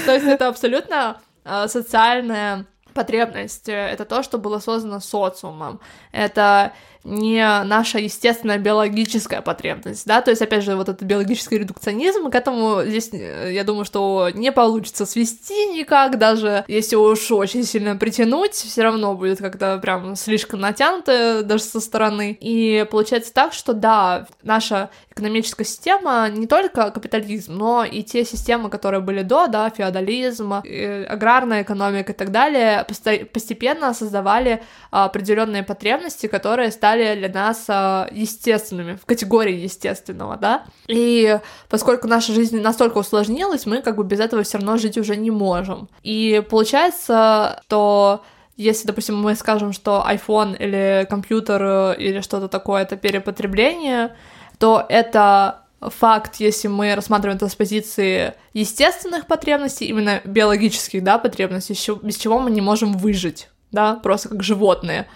[0.05, 5.79] То есть это абсолютно э, социальная потребность, это то, что было создано социумом.
[6.11, 6.73] Это
[7.03, 12.35] не наша естественная биологическая потребность, да, то есть, опять же, вот этот биологический редукционизм, к
[12.35, 17.95] этому здесь, э, я думаю, что не получится свести никак, даже если уж очень сильно
[17.95, 23.73] притянуть, все равно будет как-то прям слишком натянуто даже со стороны, и получается так, что
[23.73, 29.69] да, наша экономическая система не только капитализм, но и те системы, которые были до, да,
[29.69, 32.85] феодализм, э, аграрная экономика и так далее,
[33.33, 40.65] постепенно создавали определенные потребности, которые стали стали для нас а, естественными, в категории естественного, да.
[40.87, 41.39] И
[41.69, 45.31] поскольку наша жизнь настолько усложнилась, мы как бы без этого все равно жить уже не
[45.31, 45.87] можем.
[46.03, 48.23] И получается, что
[48.57, 54.15] если, допустим, мы скажем, что iPhone или компьютер э, или что-то такое это перепотребление,
[54.59, 61.75] то это факт, если мы рассматриваем это с позиции естественных потребностей, именно биологических, да, потребностей,
[62.03, 65.07] без чего мы не можем выжить, да, просто как животные.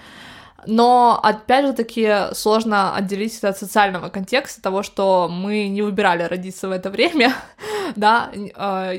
[0.68, 6.24] Но, опять же таки, сложно отделить это от социального контекста того, что мы не выбирали
[6.24, 7.34] родиться в это время,
[7.95, 8.91] да, а,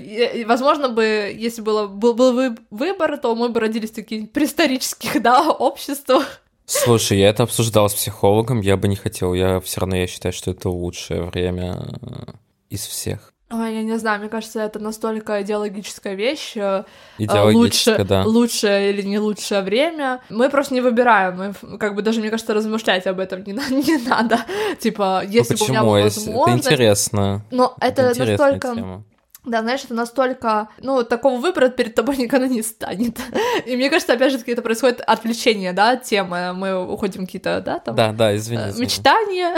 [0.47, 5.51] возможно бы, если было, был, был выбор, то мы бы родились в таких преисторических, да,
[5.51, 10.09] обществах, Слушай, я это обсуждал с психологом, я бы не хотел, я все равно я
[10.09, 12.33] считаю, что это лучшее время э,
[12.71, 13.33] из всех.
[13.49, 16.57] Ой, я не знаю, мне кажется, это настолько идеологическая вещь.
[16.57, 16.83] Э,
[17.17, 18.25] идеологическая, лучше, да.
[18.25, 20.21] Лучшее или не лучшее время.
[20.31, 21.37] Мы просто не выбираем.
[21.37, 24.41] Мы, как бы даже, мне кажется, размышлять об этом не, не надо.
[24.81, 26.67] Типа, если ну, бы у меня была возможность...
[26.67, 27.45] Это интересно.
[27.53, 28.75] Но это, это настолько...
[28.75, 29.05] Тема
[29.47, 33.17] Да, знаешь, это настолько, ну, такого выбора перед тобой никогда не станет.
[33.65, 36.53] И мне кажется, опять же это происходит отвлечение, да, от темы.
[36.53, 37.95] Мы уходим какие-то, да, там...
[37.95, 38.63] Да, да, извини.
[38.63, 39.57] Э, мечтания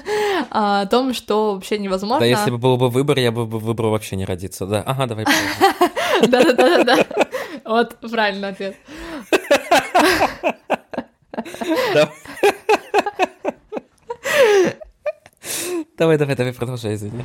[0.50, 2.20] о том, что вообще невозможно.
[2.20, 4.82] Да, если бы был бы выбор, я бы выбрал вообще не родиться, да.
[4.86, 5.26] Ага, давай.
[6.26, 7.06] Да-да-да-да.
[7.64, 8.76] Вот, правильный ответ.
[15.98, 17.24] Давай, давай, давай, продолжай, извини.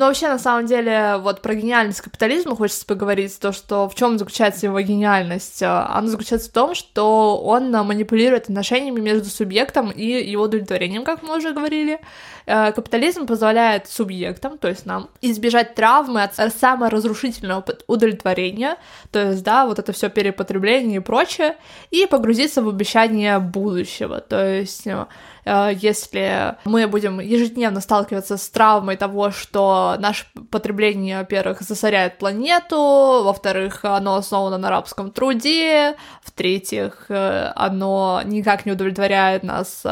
[0.00, 4.16] Но вообще, на самом деле, вот про гениальность капитализма хочется поговорить, то, что в чем
[4.16, 5.62] заключается его гениальность.
[5.62, 11.36] Она заключается в том, что он манипулирует отношениями между субъектом и его удовлетворением, как мы
[11.36, 12.00] уже говорили.
[12.46, 18.76] Э, капитализм позволяет субъектам, то есть нам, избежать травмы от саморазрушительного удовлетворения,
[19.12, 21.56] то есть, да, вот это все перепотребление и прочее,
[21.90, 25.06] и погрузиться в обещание будущего, то есть э,
[25.76, 33.84] если мы будем ежедневно сталкиваться с травмой того, что наше потребление, во-первых, засоряет планету, во-вторых,
[33.84, 39.82] оно основано на рабском труде, в-третьих, э, оно никак не удовлетворяет нас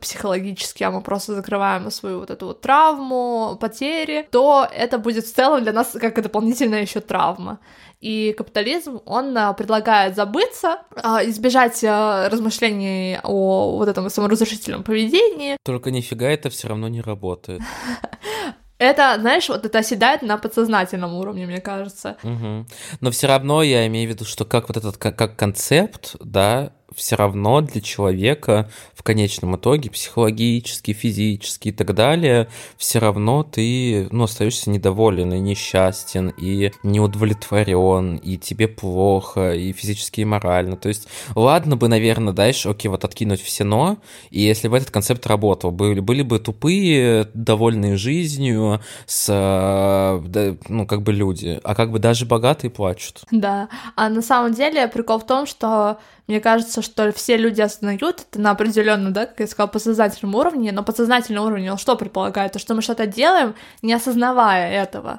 [0.00, 5.34] психологически, а мы просто закрываем свою вот эту вот травму, потери, то это будет в
[5.34, 7.58] целом для нас как дополнительная еще травма.
[8.00, 10.78] И капитализм, он предлагает забыться,
[11.24, 15.56] избежать размышлений о вот этом саморазрушительном поведении.
[15.64, 17.62] Только нифига это все равно не работает.
[18.78, 22.16] Это, знаешь, вот это оседает на подсознательном уровне, мне кажется.
[22.22, 22.66] Угу.
[23.02, 26.72] Но все равно я имею в виду, что как вот этот как, как концепт, да,
[26.94, 34.08] все равно для человека в конечном итоге психологически, физически и так далее, все равно ты
[34.10, 40.76] ну, остаешься недоволен и несчастен, и неудовлетворен, и тебе плохо, и физически, и морально.
[40.76, 43.98] То есть, ладно бы, наверное, дальше, окей, вот откинуть все но,
[44.30, 49.28] и если бы этот концепт работал, были, были бы тупые, довольные жизнью, с,
[50.68, 53.22] ну, как бы люди, а как бы даже богатые плачут.
[53.30, 55.98] Да, а на самом деле прикол в том, что
[56.30, 60.70] мне кажется, что все люди осознают это на определенном, да, как я сказала, подсознательном уровне,
[60.70, 62.52] но подсознательный уровень, он что предполагает?
[62.52, 65.18] То, что мы что-то делаем, не осознавая этого.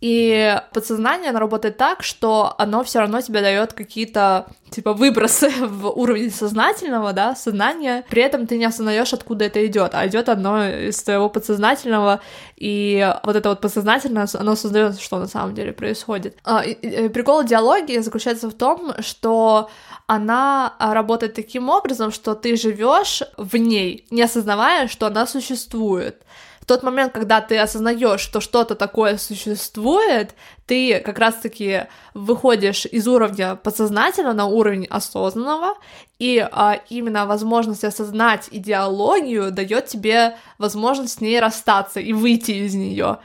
[0.00, 5.88] И подсознание, оно работает так, что оно все равно тебе дает какие-то, типа, выбросы в
[5.90, 8.04] уровень сознательного, да, сознания.
[8.08, 12.20] При этом ты не осознаешь, откуда это идет, а идет одно из твоего подсознательного,
[12.56, 16.36] и вот это вот подсознательное, оно создает, что на самом деле происходит.
[16.44, 19.68] А, и, прикол диалоги заключается в том, что
[20.08, 26.22] она а, работает таким образом, что ты живешь в ней, не осознавая, что она существует.
[26.62, 30.34] В тот момент, когда ты осознаешь, что что-то такое существует,
[30.66, 35.74] ты как раз-таки выходишь из уровня подсознательного на уровень осознанного,
[36.18, 42.74] и а, именно возможность осознать идеологию дает тебе возможность с ней расстаться и выйти из
[42.74, 43.18] нее.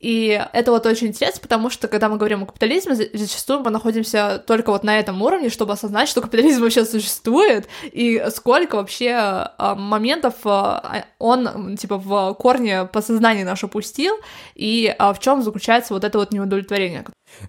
[0.00, 4.42] И это вот очень интересно, потому что, когда мы говорим о капитализме, зачастую мы находимся
[4.46, 9.74] только вот на этом уровне, чтобы осознать, что капитализм вообще существует, и сколько вообще а,
[9.74, 14.14] моментов а, он, типа, в корне подсознания наш опустил,
[14.54, 17.04] и а, в чем заключается вот это вот неудовлетворение.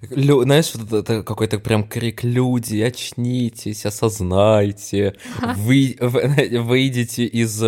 [0.10, 5.16] Лю, знаешь, вот это какой-то прям крик «Люди, очнитесь, осознайте,
[5.56, 7.64] вы, выйдите из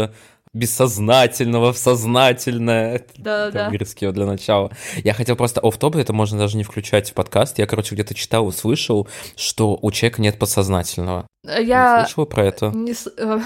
[0.54, 3.06] бессознательного в сознательное.
[3.18, 3.66] Да, да.
[3.66, 4.72] Английский для начала.
[4.98, 7.60] Я хотел просто оф топ это можно даже не включать в подкаст.
[7.60, 11.28] Я, короче, где-то читал, услышал, что у человека нет подсознательного.
[11.44, 12.00] Я...
[12.00, 12.68] Не слышала про это?
[12.68, 12.94] Не...
[13.18, 13.40] Э,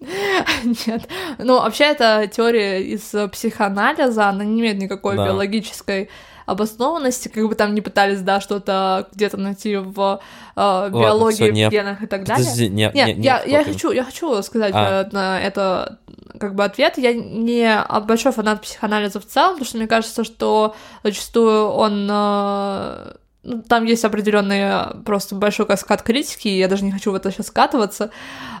[0.86, 1.08] нет.
[1.38, 5.26] Ну, вообще, это теория из психоанализа, она не имеет никакой да.
[5.26, 6.08] биологической
[6.46, 10.20] обоснованности, как бы там не пытались, да, что-то где-то найти в
[10.54, 12.44] э, биологии, Ладно, всё, в генах и так далее.
[12.44, 15.02] Подожди, не, Нет, не, не, я, я, хочу, я хочу сказать а.
[15.02, 15.98] Э, на это
[16.38, 16.98] как бы ответ.
[16.98, 23.12] Я не большой фанат психоанализа в целом, потому что мне кажется, что зачастую он э,
[23.68, 27.30] там есть определенный э, просто большой каскад критики, и я даже не хочу в это
[27.30, 28.10] сейчас скатываться,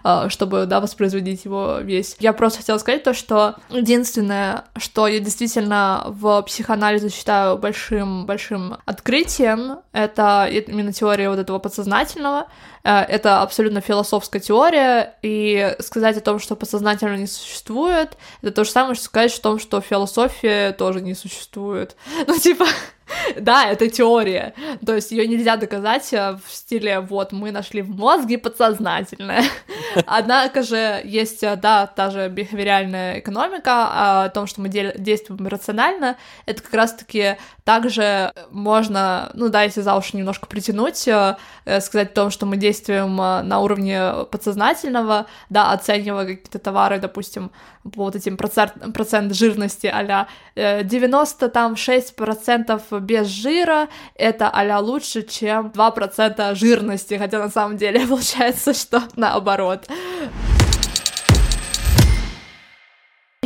[0.04, 2.16] э, чтобы, да, воспроизводить его весь.
[2.20, 9.78] Я просто хотела сказать то, что единственное, что я действительно в психоанализе считаю большим-большим открытием,
[9.92, 12.46] это именно теория вот этого подсознательного,
[12.84, 18.64] э, это абсолютно философская теория, и сказать о том, что подсознательно не существует, это то
[18.64, 21.96] же самое, что сказать о том, что философия тоже не существует.
[22.26, 22.66] Ну, типа,
[23.40, 24.54] Да, это теория.
[24.84, 29.44] То есть ее нельзя доказать э, в стиле вот мы нашли в мозге подсознательное.
[30.06, 35.46] Однако же есть, э, да, та же бихевиоральная экономика а, о том, что мы действуем
[35.46, 36.16] рационально.
[36.46, 37.36] Это как раз-таки
[37.66, 41.36] также можно, ну да, если за уши немножко притянуть, э,
[41.80, 47.50] сказать о том, что мы действуем на уровне подсознательного, да, оценивая какие-то товары, допустим,
[47.82, 55.22] по вот этим процент, процент жирности а 90 там 6% без жира, это а лучше,
[55.22, 59.88] чем 2% жирности, хотя на самом деле получается, что наоборот.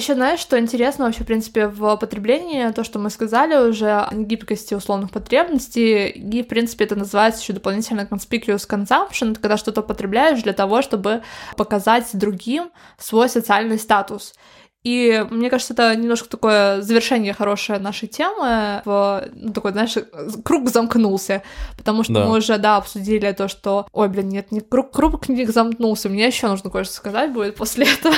[0.01, 4.09] Еще знаешь, что интересно вообще, в принципе, в потреблении, то, что мы сказали уже о
[4.15, 10.43] гибкости условных потребностей, и, в принципе, это называется еще дополнительно conspicuous consumption, когда что-то потребляешь
[10.43, 11.23] для того, чтобы
[11.55, 14.33] показать другим свой социальный статус.
[14.85, 18.81] И мне кажется, это немножко такое завершение хорошее нашей темы.
[18.87, 19.97] В, ну, такой, знаешь,
[20.43, 21.43] круг замкнулся.
[21.77, 22.25] Потому что да.
[22.25, 23.87] мы уже, да, обсудили то, что...
[23.93, 26.09] Ой, блин, нет, не круг, круг книг замкнулся.
[26.09, 28.15] Мне еще нужно кое-что сказать будет после этого.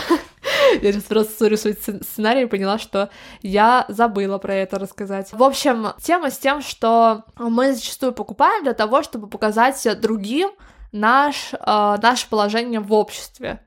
[0.80, 3.10] Я сейчас просто смотрю свой сценарий и поняла, что
[3.42, 5.32] я забыла про это рассказать.
[5.32, 10.50] В общем, тема с тем, что мы зачастую покупаем для того, чтобы показать другим
[10.92, 11.58] наш, э,
[12.02, 13.60] наше положение в обществе.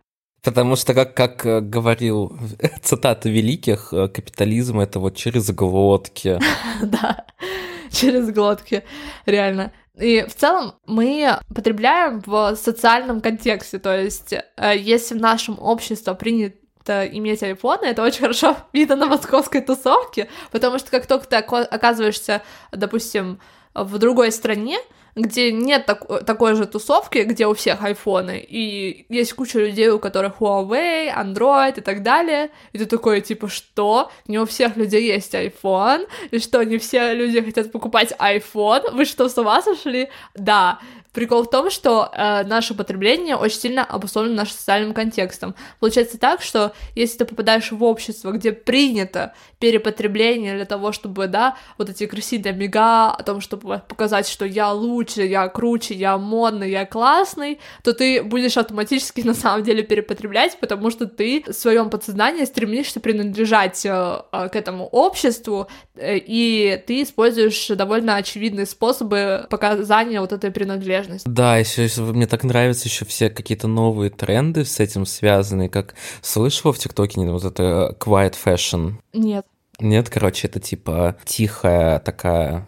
[0.45, 2.37] Потому что, как, как э, говорил
[2.83, 6.39] цитата великих, э, капитализм это вот через глотки.
[6.81, 7.25] Да,
[7.91, 8.83] через глотки,
[9.25, 9.71] реально.
[9.99, 16.13] И в целом мы потребляем в социальном контексте, то есть э, если в нашем обществе
[16.13, 16.57] принято
[16.89, 22.41] иметь айфоны, это очень хорошо видно на московской тусовке, потому что как только ты оказываешься,
[22.71, 23.39] допустим,
[23.73, 24.79] в другой стране,
[25.15, 29.99] где нет так, такой же тусовки, где у всех айфоны, и есть куча людей, у
[29.99, 34.11] которых Huawei, Android и так далее, и ты такой, типа, что?
[34.27, 38.91] Не у всех людей есть iPhone, и что, не все люди хотят покупать iPhone?
[38.91, 40.09] Вы что, с ума сошли?
[40.33, 40.79] Да,
[41.15, 45.55] Прикол в том, что э, наше потребление очень сильно обусловлено нашим социальным контекстом.
[45.79, 51.55] Получается так, что если ты попадаешь в общество, где принято перепотребление для того, чтобы, да,
[51.77, 56.69] вот эти красивые мега, о том, чтобы показать, что я лучше, я круче, я модный,
[56.69, 61.89] я классный, то ты будешь автоматически на самом деле перепотреблять, потому что ты в своем
[61.89, 69.47] подсознании стремишься принадлежать э, э, к этому обществу, э, и ты используешь довольно очевидные способы
[69.49, 71.25] показания вот этой принадлежности неизбежность.
[71.25, 76.73] Да, еще мне так нравятся еще все какие-то новые тренды с этим связанные, как слышала
[76.73, 78.95] в ТикТоке вот это quiet fashion?
[79.13, 79.45] Нет.
[79.79, 82.67] Нет, короче, это типа тихая такая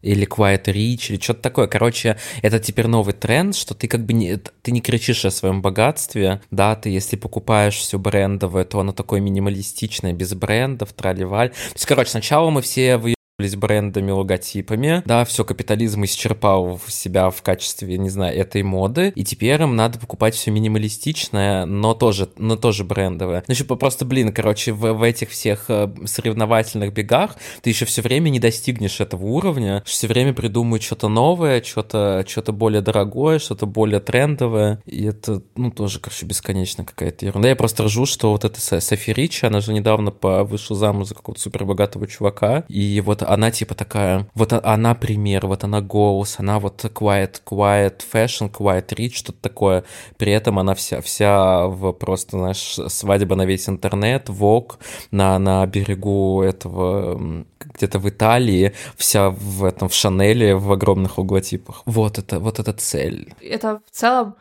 [0.00, 1.66] или Quiet Rich, или что-то такое.
[1.66, 5.60] Короче, это теперь новый тренд, что ты как бы не, ты не кричишь о своем
[5.60, 11.50] богатстве, да, ты если покупаешь все брендовое, то оно такое минималистичное, без брендов, трали-валь.
[11.50, 12.96] То есть, короче, сначала мы все
[13.38, 15.00] брендами, логотипами.
[15.06, 19.12] Да, все, капитализм исчерпал себя в качестве, не знаю, этой моды.
[19.14, 23.44] И теперь им надо покупать все минималистичное, но тоже, но тоже брендовое.
[23.46, 28.02] Ну, еще просто, блин, короче, в, в этих всех э, соревновательных бегах ты еще все
[28.02, 29.84] время не достигнешь этого уровня.
[29.86, 34.82] Все время придумают что-то новое, что-то что более дорогое, что-то более трендовое.
[34.84, 37.50] И это, ну, тоже, короче, бесконечно какая-то ерунда.
[37.50, 40.12] Я просто ржу, что вот эта Софи Ричи, она же недавно
[40.42, 42.64] вышла замуж за какого-то супербогатого чувака.
[42.68, 48.02] И вот она типа такая, вот она пример, вот она голос, она вот quiet, quiet
[48.12, 49.84] fashion, quiet rich, что-то такое.
[50.16, 54.78] При этом она вся, вся в просто, знаешь, свадьба на весь интернет, вок
[55.10, 61.82] на, на берегу этого где-то в Италии, вся в этом, в Шанеле, в огромных логотипах.
[61.86, 63.34] Вот это, вот эта цель.
[63.40, 64.36] Это в целом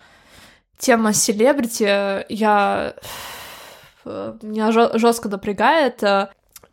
[0.77, 2.93] тема селебрити, я
[4.41, 6.03] меня жестко напрягает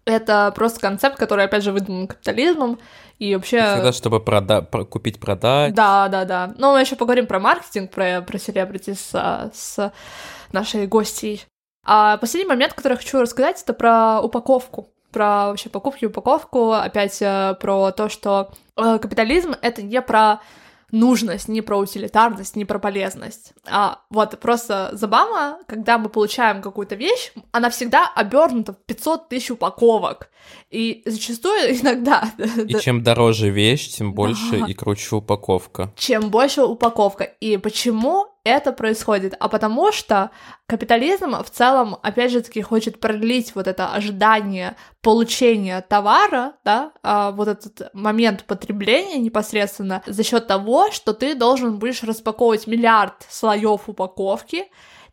[0.05, 2.79] это просто концепт, который, опять же, выдан капитализмом,
[3.19, 3.63] и вообще...
[3.63, 4.63] Всегда, чтобы прода...
[4.63, 5.75] купить, продать.
[5.75, 6.55] Да, да, да.
[6.59, 9.93] Но мы еще поговорим про маркетинг, про, про селебрити с, с
[10.53, 11.45] нашей гостьей.
[11.87, 17.23] А последний момент, который я хочу рассказать, это про упаковку про вообще покупки, упаковку, опять
[17.23, 20.41] э, про то, что э, капитализм— это не про
[20.95, 23.53] нужность, не про утилитарность, не про полезность.
[23.67, 29.51] А вот просто забава, когда мы получаем какую-то вещь, она всегда обернута в 500 тысяч
[29.51, 30.31] упаковок.
[30.71, 32.31] И зачастую иногда...
[32.67, 34.67] И чем дороже вещь, тем больше да.
[34.67, 35.93] и круче упаковка.
[35.97, 37.25] Чем больше упаковка.
[37.25, 39.35] И почему это происходит?
[39.41, 40.31] А потому что
[40.67, 47.31] капитализм в целом, опять же таки, хочет продлить вот это ожидание получения товара, да, а,
[47.33, 53.89] вот этот момент потребления непосредственно за счет того, что ты должен будешь распаковывать миллиард слоев
[53.89, 54.67] упаковки,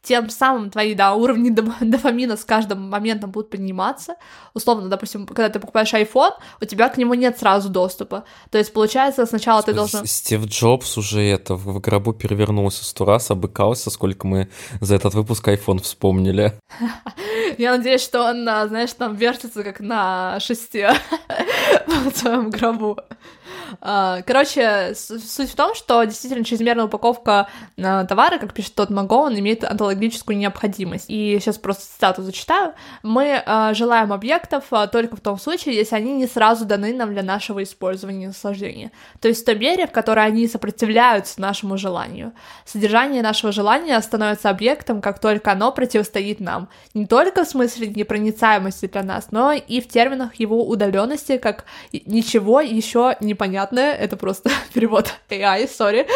[0.03, 4.15] тем самым твои, да, уровни дофамина с каждым моментом будут подниматься.
[4.53, 8.23] Условно, допустим, когда ты покупаешь iPhone, у тебя к нему нет сразу доступа.
[8.49, 10.05] То есть, получается, сначала ты должен...
[10.05, 14.49] Стив Джобс уже это в гробу перевернулся сто раз, обыкался, сколько мы
[14.79, 16.53] за этот выпуск iPhone вспомнили.
[17.57, 20.93] Я надеюсь, что он, знаешь, там вертится как на шесте
[21.87, 22.97] в своем гробу.
[23.79, 27.47] А, короче, суть в том, что действительно чрезмерная упаковка
[27.77, 31.05] а, товара, как пишет тот Магоун, имеет онтологическую необходимость.
[31.07, 32.73] И сейчас просто цитату зачитаю.
[33.03, 37.23] Мы а, желаем объектов только в том случае, если они не сразу даны нам для
[37.23, 38.91] нашего использования и наслаждения.
[39.19, 42.33] То есть в той мере, в которой они сопротивляются нашему желанию.
[42.65, 46.69] Содержание нашего желания становится объектом, как только оно противостоит нам.
[46.93, 52.61] Не только в смысле непроницаемости для нас, но и в терминах его удаленности, как ничего
[52.61, 56.07] еще непонятно непонятное, это просто перевод AI, sorry,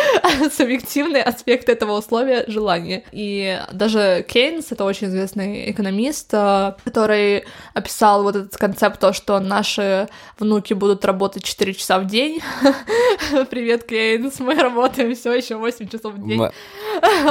[0.56, 3.04] субъективный аспект этого условия— желание.
[3.12, 9.40] И даже Кейнс, это очень известный экономист, э, который описал вот этот концепт, то, что
[9.40, 10.08] наши
[10.38, 12.42] внуки будут работать 4 часа в день.
[13.50, 16.38] Привет, Кейнс, мы работаем все еще 8 часов в день.
[16.38, 16.52] Мы,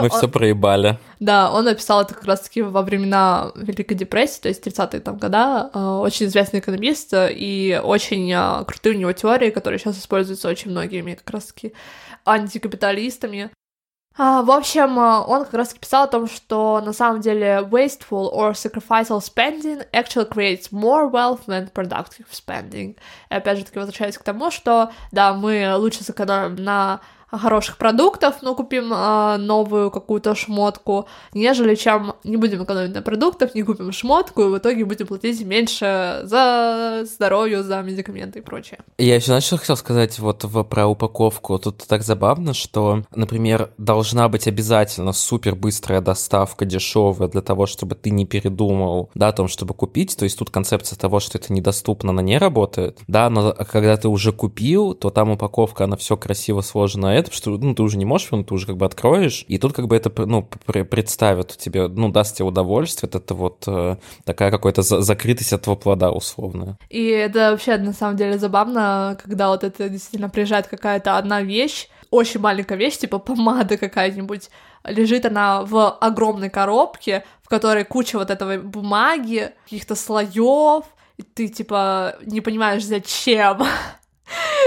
[0.01, 0.99] мы все проебали.
[1.25, 5.70] Да, он описал это как раз-таки во времена Великой депрессии, то есть 30-е там года.
[5.72, 10.70] Э, очень известный экономист и очень э, крутые у него теории, которые сейчас используется очень
[10.70, 11.72] многими как раз-таки
[12.27, 13.51] антикапиталистами.
[14.18, 18.53] А, в общем, он как раз писал о том, что на самом деле wasteful or
[18.53, 22.99] sacrificial spending actually creates more wealth than productive spending.
[23.31, 27.01] И опять же таки возвращаясь к тому, что да, мы лучше сэкономим на
[27.39, 33.55] хороших продуктов, но купим э, новую какую-то шмотку, нежели чем не будем экономить на продуктах,
[33.55, 38.78] не купим шмотку, и в итоге будем платить меньше за здоровье, за медикаменты и прочее.
[38.99, 41.59] Я еще, что хотел сказать вот в, про упаковку?
[41.59, 47.95] Тут так забавно, что, например, должна быть обязательно супер быстрая доставка, дешевая, для того, чтобы
[47.95, 50.16] ты не передумал, да, о том, чтобы купить.
[50.16, 54.09] То есть тут концепция того, что это недоступно, она не работает, да, но когда ты
[54.09, 57.97] уже купил, то там упаковка, она все красиво сложена, это, потому что ну, ты уже
[57.97, 61.57] не можешь, ну, ты уже как бы откроешь, и тут как бы это ну, представят
[61.57, 63.66] тебе, ну, даст тебе удовольствие, это вот
[64.25, 66.79] такая какая-то за закрытость от твоего плода условно.
[66.91, 71.89] И это вообще на самом деле забавно, когда вот это действительно приезжает какая-то одна вещь,
[72.11, 74.51] очень маленькая вещь, типа помада какая-нибудь,
[74.85, 80.85] лежит она в огромной коробке, в которой куча вот этого бумаги, каких-то слоев,
[81.16, 83.62] и ты типа не понимаешь, зачем.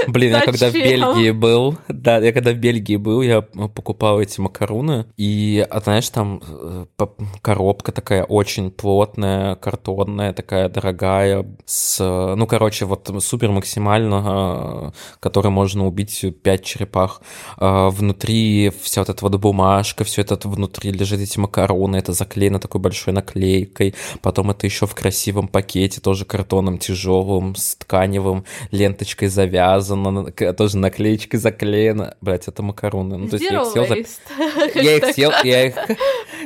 [0.07, 4.39] Блин, я когда в Бельгии был, да, я когда в Бельгии был, я покупал эти
[4.39, 6.85] макаруны, и, а, знаешь, там э,
[7.41, 11.99] коробка такая очень плотная, картонная, такая дорогая, с,
[12.35, 17.21] ну, короче, вот супер максимально, которой можно убить 5 черепах.
[17.57, 22.59] А, внутри вся вот эта вот бумажка, все это внутри лежит эти макароны, это заклеено
[22.59, 29.27] такой большой наклейкой, потом это еще в красивом пакете, тоже картоном тяжелым, с тканевым, ленточкой
[29.27, 32.15] завязан завязано, тоже наклеечкой заклеено.
[32.21, 33.17] Блять, это макароны.
[33.17, 33.95] Ну, то есть я их съел за...
[34.81, 35.75] Я их съел, я их,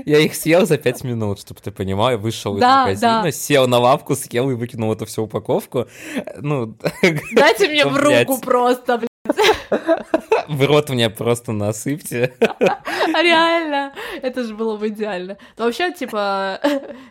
[0.06, 2.12] я их съел за пять минут, чтобы ты понимал.
[2.12, 5.88] Я вышел из магазина, сел на лавку, съел и выкинул эту всю упаковку.
[6.38, 6.78] Ну...
[7.34, 9.10] Дайте мне в руку просто, блядь.
[10.48, 12.34] В рот мне просто насыпьте.
[13.08, 15.38] Реально, это же было бы идеально.
[15.58, 16.60] Но вообще, типа,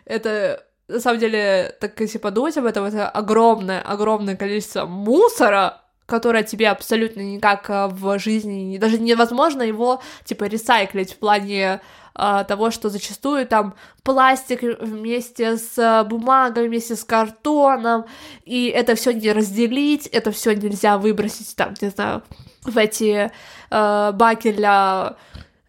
[0.05, 5.80] это на самом деле, так если подумать об этом, это огромное-огромное количество мусора,
[6.11, 11.79] которое тебе абсолютно никак э, в жизни, даже невозможно его, типа, ресайклить в плане
[12.13, 18.05] а, того, что зачастую там пластик вместе с бумагой, вместе с картоном,
[18.43, 22.23] и это все не разделить, это все нельзя выбросить там, не знаю,
[22.63, 23.31] в эти
[23.69, 25.15] э, баки для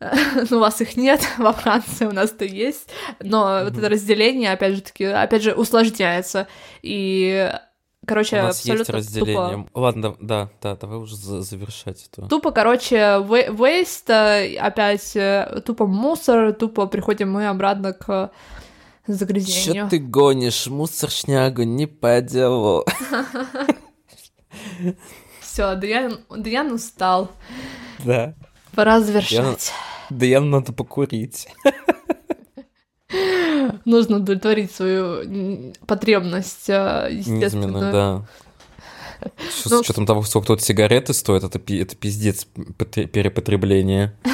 [0.51, 2.91] ну, у вас их нет, во Франции у нас-то есть,
[3.21, 3.65] но mm-hmm.
[3.65, 6.49] вот это разделение, опять же таки, опять же, усложняется,
[6.83, 7.53] и
[8.05, 9.57] Короче, У нас абсолютно есть разделение.
[9.65, 9.81] Тупо.
[9.81, 12.27] Ладно, да, да, давай уже завершать это.
[12.29, 18.33] Тупо, короче, waste, э, опять э, тупо мусор, тупо приходим мы обратно к
[19.07, 19.85] загрязнению.
[19.85, 22.85] Чё ты гонишь, мусоршнягу, не по делу.
[25.41, 27.31] Все, Даян, Даян устал.
[28.05, 28.35] Да.
[28.75, 29.73] Пора завершать.
[30.11, 31.49] Даян надо покурить.
[33.85, 37.93] Нужно удовлетворить свою потребность э, естественно.
[37.93, 38.27] да.
[39.51, 42.47] С ну, учетом того, сколько тут сигареты стоят, это, это пиздец
[42.77, 44.15] перепотребление.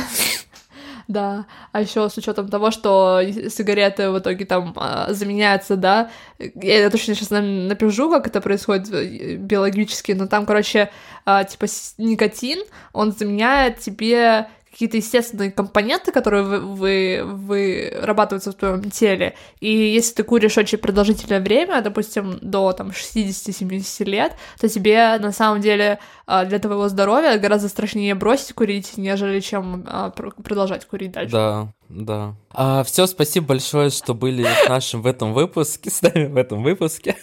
[1.08, 6.90] Да, а еще с учетом того, что сигареты в итоге там а, заменяются, да, я
[6.90, 10.90] точно сейчас напишу, как это происходит э, биологически, но там, короче,
[11.24, 11.64] а, типа
[11.96, 12.58] никотин,
[12.92, 14.48] он заменяет тебе
[14.78, 19.34] какие-то естественные компоненты, которые вы, вы, вырабатываются в твоем теле.
[19.58, 25.32] И если ты куришь очень продолжительное время, допустим, до там 60-70 лет, то тебе на
[25.32, 25.98] самом деле
[26.28, 31.32] а, для твоего здоровья гораздо страшнее бросить курить, нежели чем а, продолжать курить дальше.
[31.32, 32.36] Да, да.
[32.52, 36.62] А, все, спасибо большое, что были в нашем в этом выпуске, с нами в этом
[36.62, 37.16] выпуске.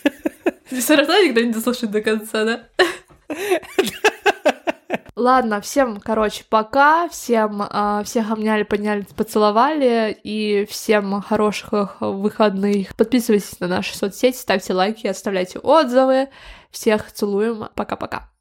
[0.69, 2.63] Все равно никто не дослушает до конца, да?
[5.15, 12.95] Ладно, всем, короче, пока, всем э, всех обняли, подняли, поцеловали, и всем хороших выходных.
[12.97, 16.27] Подписывайтесь на наши соцсети, ставьте лайки, оставляйте отзывы.
[16.69, 18.34] Всех целуем, пока-пока.